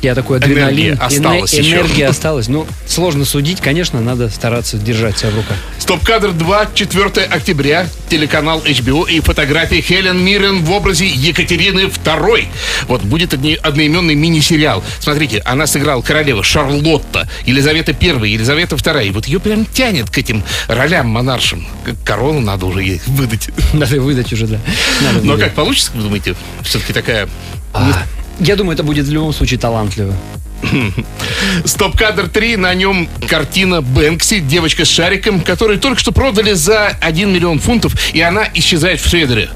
я 0.03 0.15
такой 0.15 0.39
адреналин. 0.39 0.89
Энергия 0.91 0.93
осталась 0.95 1.55
Эне- 1.55 1.73
Энергия 1.73 2.07
осталась. 2.09 2.49
Ну, 2.49 2.67
сложно 2.87 3.25
судить, 3.25 3.61
конечно, 3.61 4.01
надо 4.01 4.29
стараться 4.31 4.77
держать 4.79 5.19
себя 5.19 5.31
в 5.31 5.37
руках. 5.37 5.57
Стоп-кадр 5.79 6.33
2, 6.33 6.71
4 6.75 7.25
октября, 7.27 7.87
телеканал 8.09 8.61
HBO 8.61 9.11
и 9.11 9.21
фотографии 9.21 9.81
Хелен 9.81 10.23
Миррен 10.25 10.65
в 10.65 10.71
образе 10.73 11.07
Екатерины 11.07 11.81
II. 11.81 12.47
Вот 12.89 13.03
будет 13.03 13.35
одноименный 13.35 14.15
мини-сериал. 14.15 14.83
Смотрите, 15.01 15.43
она 15.45 15.67
сыграла 15.67 16.03
королева 16.03 16.43
Шарлотта, 16.43 17.29
Елизавета 17.45 17.93
I, 17.93 18.31
Елизавета 18.31 18.77
II. 18.77 19.09
И 19.09 19.11
вот 19.11 19.27
ее 19.27 19.41
прям 19.41 19.65
тянет 19.67 20.11
к 20.11 20.19
этим 20.19 20.43
ролям 20.69 21.09
монаршим. 21.09 21.67
Корону 22.05 22.41
надо 22.41 22.67
уже 22.67 22.83
ей 22.83 23.01
выдать. 23.07 23.51
Надо 23.73 24.01
выдать 24.01 24.33
уже, 24.33 24.47
да. 24.47 24.59
Надо 25.03 25.25
Но 25.25 25.37
как 25.37 25.55
получится, 25.55 25.91
вы 25.95 26.03
думаете? 26.03 26.35
Все-таки 26.63 26.93
такая... 26.93 27.29
А, 27.73 28.03
я 28.41 28.57
думаю, 28.57 28.75
это 28.75 28.83
будет 28.83 29.07
в 29.07 29.13
любом 29.13 29.33
случае 29.33 29.59
талантливо. 29.61 30.15
Стоп-кадр 31.65 32.29
3, 32.29 32.57
на 32.57 32.75
нем 32.75 33.09
картина 33.29 33.83
Бэнкси, 33.83 34.41
девочка 34.41 34.85
с 34.85 34.89
шариком, 34.89 35.41
которую 35.41 35.79
только 35.79 36.01
что 36.01 36.13
продали 36.13 36.53
за 36.53 36.89
1 37.01 37.33
миллион 37.33 37.59
фунтов, 37.59 37.95
и 38.13 38.21
она 38.21 38.49
исчезает 38.55 39.01
в 39.01 39.09
шредере. 39.09 39.51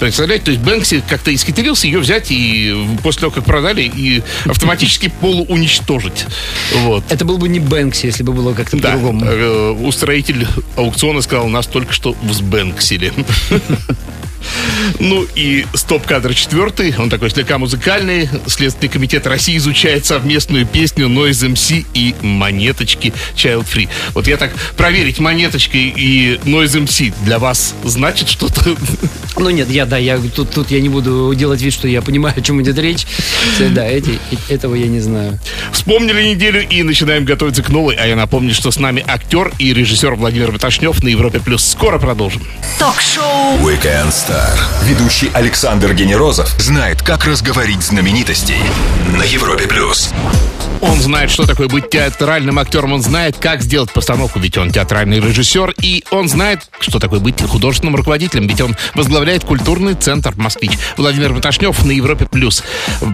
Представляете, 0.00 0.46
то 0.46 0.50
есть 0.52 0.62
Бэнкси 0.62 1.02
как-то 1.08 1.34
исхитрился 1.34 1.86
ее 1.86 2.00
взять 2.00 2.30
и 2.30 2.74
после 3.02 3.20
того, 3.22 3.32
как 3.32 3.44
продали, 3.44 3.82
и 3.82 4.22
автоматически 4.46 5.12
полууничтожить. 5.20 6.26
Вот. 6.74 7.04
Это 7.08 7.24
был 7.24 7.38
бы 7.38 7.48
не 7.48 7.60
Бэнкси, 7.60 8.06
если 8.06 8.22
бы 8.22 8.32
было 8.32 8.54
как-то 8.54 8.76
Да, 8.76 8.92
по-другому. 8.92 9.24
э, 9.24 9.70
устроитель 9.70 10.46
аукциона 10.76 11.20
сказал, 11.22 11.48
нас 11.48 11.66
только 11.66 11.92
что 11.92 12.16
взбэнксили. 12.22 13.12
Ну 15.00 15.26
и 15.34 15.66
стоп-кадр 15.74 16.34
четвертый, 16.34 16.94
он 16.96 17.10
такой 17.10 17.30
слегка 17.30 17.58
музыкальный. 17.58 18.28
Следственный 18.46 18.88
комитет 18.88 19.26
России 19.26 19.56
изучает 19.56 20.06
совместную 20.48 20.66
песню 20.66 21.06
Noise 21.08 21.52
MC 21.52 21.84
и 21.94 22.14
Монеточки 22.22 23.12
Child 23.36 23.66
Free. 23.66 23.88
Вот 24.14 24.26
я 24.26 24.36
так 24.36 24.50
проверить 24.76 25.18
Монеточки 25.18 25.76
и 25.76 26.40
Noise 26.44 26.84
MC 26.84 27.12
для 27.24 27.38
вас 27.38 27.74
значит 27.84 28.28
что-то? 28.28 28.62
Ну 29.40 29.50
нет, 29.50 29.70
я, 29.70 29.86
да, 29.86 29.98
я 29.98 30.18
тут, 30.18 30.50
тут 30.50 30.72
я 30.72 30.80
не 30.80 30.88
буду 30.88 31.32
делать 31.32 31.62
вид, 31.62 31.72
что 31.72 31.86
я 31.86 32.02
понимаю, 32.02 32.34
о 32.36 32.40
чем 32.40 32.60
идет 32.60 32.76
речь. 32.76 33.06
Э, 33.60 33.68
Да, 33.68 33.86
эти, 33.86 34.18
э, 34.32 34.36
этого 34.52 34.74
я 34.74 34.88
не 34.88 34.98
знаю. 34.98 35.38
Вспомнили 35.70 36.30
неделю 36.30 36.66
и 36.68 36.82
начинаем 36.82 37.24
готовиться 37.24 37.62
к 37.62 37.68
новой. 37.68 37.94
А 37.94 38.04
я 38.04 38.16
напомню, 38.16 38.52
что 38.52 38.72
с 38.72 38.80
нами 38.80 39.04
актер 39.06 39.52
и 39.60 39.72
режиссер 39.72 40.16
Владимир 40.16 40.50
Баташнев 40.50 41.04
на 41.04 41.08
Европе+. 41.08 41.38
плюс. 41.38 41.64
Скоро 41.64 42.00
продолжим. 42.00 42.42
Ток-шоу 42.80 43.58
Weekend 43.58 44.08
Star. 44.08 44.58
Ведущий 44.82 45.30
Александр 45.32 45.94
Генерозов 45.94 46.48
знает, 46.60 47.02
как 47.02 47.24
разговорить 47.24 47.82
знаменитостей 47.84 48.58
на 49.16 49.22
Европе 49.22 49.68
плюс. 49.68 50.10
Он 50.80 51.00
знает, 51.00 51.30
что 51.30 51.46
такое 51.46 51.68
быть 51.68 51.90
театральным 51.90 52.58
актером, 52.58 52.92
он 52.92 53.02
знает, 53.02 53.36
как 53.36 53.62
сделать 53.62 53.90
постановку, 53.92 54.38
ведь 54.38 54.56
он 54.58 54.70
театральный 54.70 55.20
режиссер, 55.20 55.74
и 55.82 56.04
он 56.10 56.28
знает, 56.28 56.70
что 56.80 56.98
такое 56.98 57.20
быть 57.20 57.42
художественным 57.42 57.96
руководителем, 57.96 58.46
ведь 58.46 58.60
он 58.60 58.76
возглавляет 58.94 59.44
культурный 59.44 59.94
центр 59.94 60.34
«Москвич». 60.36 60.72
Владимир 60.96 61.32
Маташнев 61.32 61.84
на 61.84 61.90
Европе+. 61.90 62.26
плюс. 62.26 62.62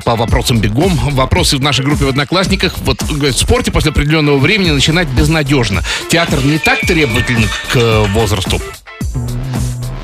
По 0.04 0.14
вопросам 0.16 0.58
бегом, 0.58 0.94
вопросы 1.12 1.56
в 1.56 1.60
нашей 1.60 1.84
группе 1.84 2.04
в 2.04 2.08
Одноклассниках. 2.08 2.74
Вот, 2.78 3.02
говорят, 3.02 3.34
в 3.34 3.38
спорте 3.38 3.72
после 3.72 3.92
определенного 3.92 4.38
времени 4.38 4.70
начинать 4.70 5.08
безнадежно. 5.08 5.82
Театр 6.10 6.44
не 6.44 6.58
так 6.58 6.80
требователен 6.80 7.48
к 7.72 7.76
э, 7.76 8.06
возрасту. 8.08 8.60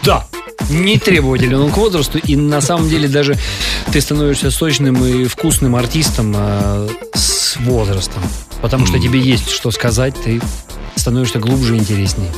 Да. 0.02 0.26
Не 0.68 0.99
требователен 0.99 1.61
он 1.61 1.70
к 1.70 1.77
возрасту, 1.77 2.18
и 2.18 2.37
на 2.37 2.61
самом 2.61 2.88
деле 2.88 3.09
даже 3.09 3.37
ты 3.92 4.01
становишься 4.01 4.51
сочным 4.51 5.05
и 5.05 5.25
вкусным 5.25 5.77
артистом 5.77 6.35
э, 6.37 6.88
с 7.14 7.57
возрастом. 7.59 8.23
Потому 8.62 8.87
что 8.87 8.99
тебе 8.99 9.20
есть 9.20 9.51
что 9.51 9.70
сказать, 9.70 10.14
ты 10.23 10.40
становишься 10.96 11.38
глубже 11.38 11.77
и 11.77 11.79
интереснее. 11.79 12.31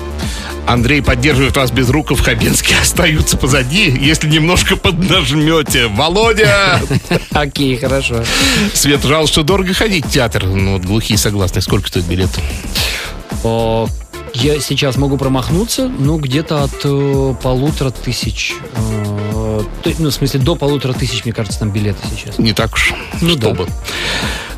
Андрей 0.67 1.03
поддерживает 1.03 1.57
вас 1.57 1.71
без 1.71 1.89
руков, 1.91 2.21
Хабенский 2.21 2.75
остаются 2.81 3.37
позади, 3.37 3.91
если 3.91 4.29
немножко 4.29 4.77
поднажмете. 4.77 5.89
Володя! 5.89 6.81
Окей, 7.31 7.77
хорошо. 7.77 8.25
Свет, 8.73 9.03
жалко, 9.03 9.29
что 9.29 9.43
дорого 9.43 9.75
ходить 9.75 10.07
в 10.07 10.11
театр. 10.11 10.45
Ну, 10.47 10.75
вот 10.75 10.83
глухие 10.83 11.19
согласны. 11.19 11.61
Сколько 11.61 11.89
стоит 11.89 12.05
билет? 12.05 12.31
Я 14.35 14.59
сейчас 14.61 14.97
могу 14.97 15.19
промахнуться, 15.19 15.89
ну, 15.89 16.17
где-то 16.19 16.65
от 16.65 16.81
э, 16.85 17.35
полутора 17.43 17.91
тысяч. 17.91 18.55
э, 18.75 19.63
то- 19.83 19.93
ну, 19.99 20.09
в 20.11 20.15
смысле, 20.15 20.41
до 20.41 20.57
полутора 20.57 20.95
тысяч, 20.95 21.25
мне 21.25 21.35
кажется, 21.35 21.59
там 21.59 21.71
билеты 21.71 21.99
сейчас. 22.17 22.39
Не 22.39 22.53
так 22.53 22.73
уж, 22.75 22.95
Ну 23.21 23.35
да. 23.37 23.43
чтобы. 23.55 23.67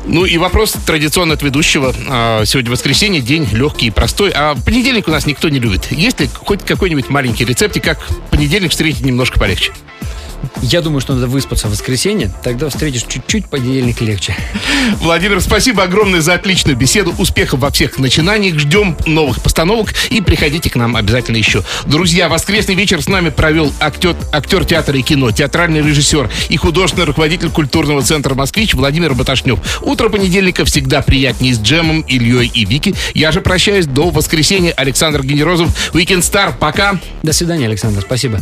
Ну 0.05 0.23
и 0.23 0.37
вопрос 0.37 0.73
традиционно 0.85 1.33
от 1.33 1.41
ведущего. 1.41 1.93
А, 2.07 2.45
Сегодня 2.45 2.71
воскресенье, 2.71 3.21
день 3.21 3.47
легкий 3.51 3.87
и 3.87 3.91
простой. 3.91 4.31
А 4.33 4.55
понедельник 4.55 5.07
у 5.07 5.11
нас 5.11 5.25
никто 5.25 5.49
не 5.49 5.59
любит. 5.59 5.91
Есть 5.91 6.19
ли 6.19 6.29
хоть 6.33 6.63
какой-нибудь 6.63 7.09
маленький 7.09 7.43
рецептик, 7.43 7.83
как 7.83 7.99
понедельник 8.29 8.71
встретить 8.71 9.01
немножко 9.03 9.39
полегче? 9.39 9.71
Я 10.61 10.81
думаю, 10.81 11.01
что 11.01 11.13
надо 11.13 11.27
выспаться 11.27 11.67
в 11.67 11.71
воскресенье, 11.71 12.31
тогда 12.43 12.69
встретишь 12.69 13.03
чуть-чуть 13.03 13.47
понедельник 13.47 14.01
легче. 14.01 14.35
Владимир, 14.99 15.41
спасибо 15.41 15.83
огромное 15.83 16.21
за 16.21 16.33
отличную 16.33 16.77
беседу. 16.77 17.13
Успехов 17.17 17.59
во 17.59 17.71
всех 17.71 17.97
начинаниях. 17.99 18.59
Ждем 18.59 18.97
новых 19.05 19.41
постановок 19.41 19.93
и 20.09 20.21
приходите 20.21 20.69
к 20.69 20.75
нам 20.75 20.95
обязательно 20.95 21.37
еще. 21.37 21.63
Друзья, 21.85 22.29
воскресный 22.29 22.75
вечер 22.75 23.01
с 23.01 23.07
нами 23.07 23.29
провел 23.29 23.71
актер, 23.79 24.15
актер 24.31 24.65
театра 24.65 24.97
и 24.97 25.01
кино, 25.01 25.31
театральный 25.31 25.81
режиссер 25.81 26.29
и 26.49 26.57
художественный 26.57 27.05
руководитель 27.05 27.49
культурного 27.49 28.01
центра 28.01 28.35
«Москвич» 28.35 28.73
Владимир 28.73 29.13
Баташнев. 29.13 29.59
Утро 29.81 30.09
понедельника 30.09 30.65
всегда 30.65 31.01
приятнее 31.01 31.53
с 31.53 31.59
Джемом, 31.59 32.01
Ильей 32.01 32.51
и 32.53 32.65
Вики. 32.65 32.95
Я 33.13 33.31
же 33.31 33.41
прощаюсь 33.41 33.85
до 33.85 34.09
воскресенья. 34.09 34.71
Александр 34.71 35.23
Генерозов, 35.23 35.93
Weekend 35.93 36.19
Star. 36.19 36.53
Пока. 36.57 36.99
До 37.23 37.33
свидания, 37.33 37.65
Александр, 37.65 38.01
спасибо. 38.01 38.41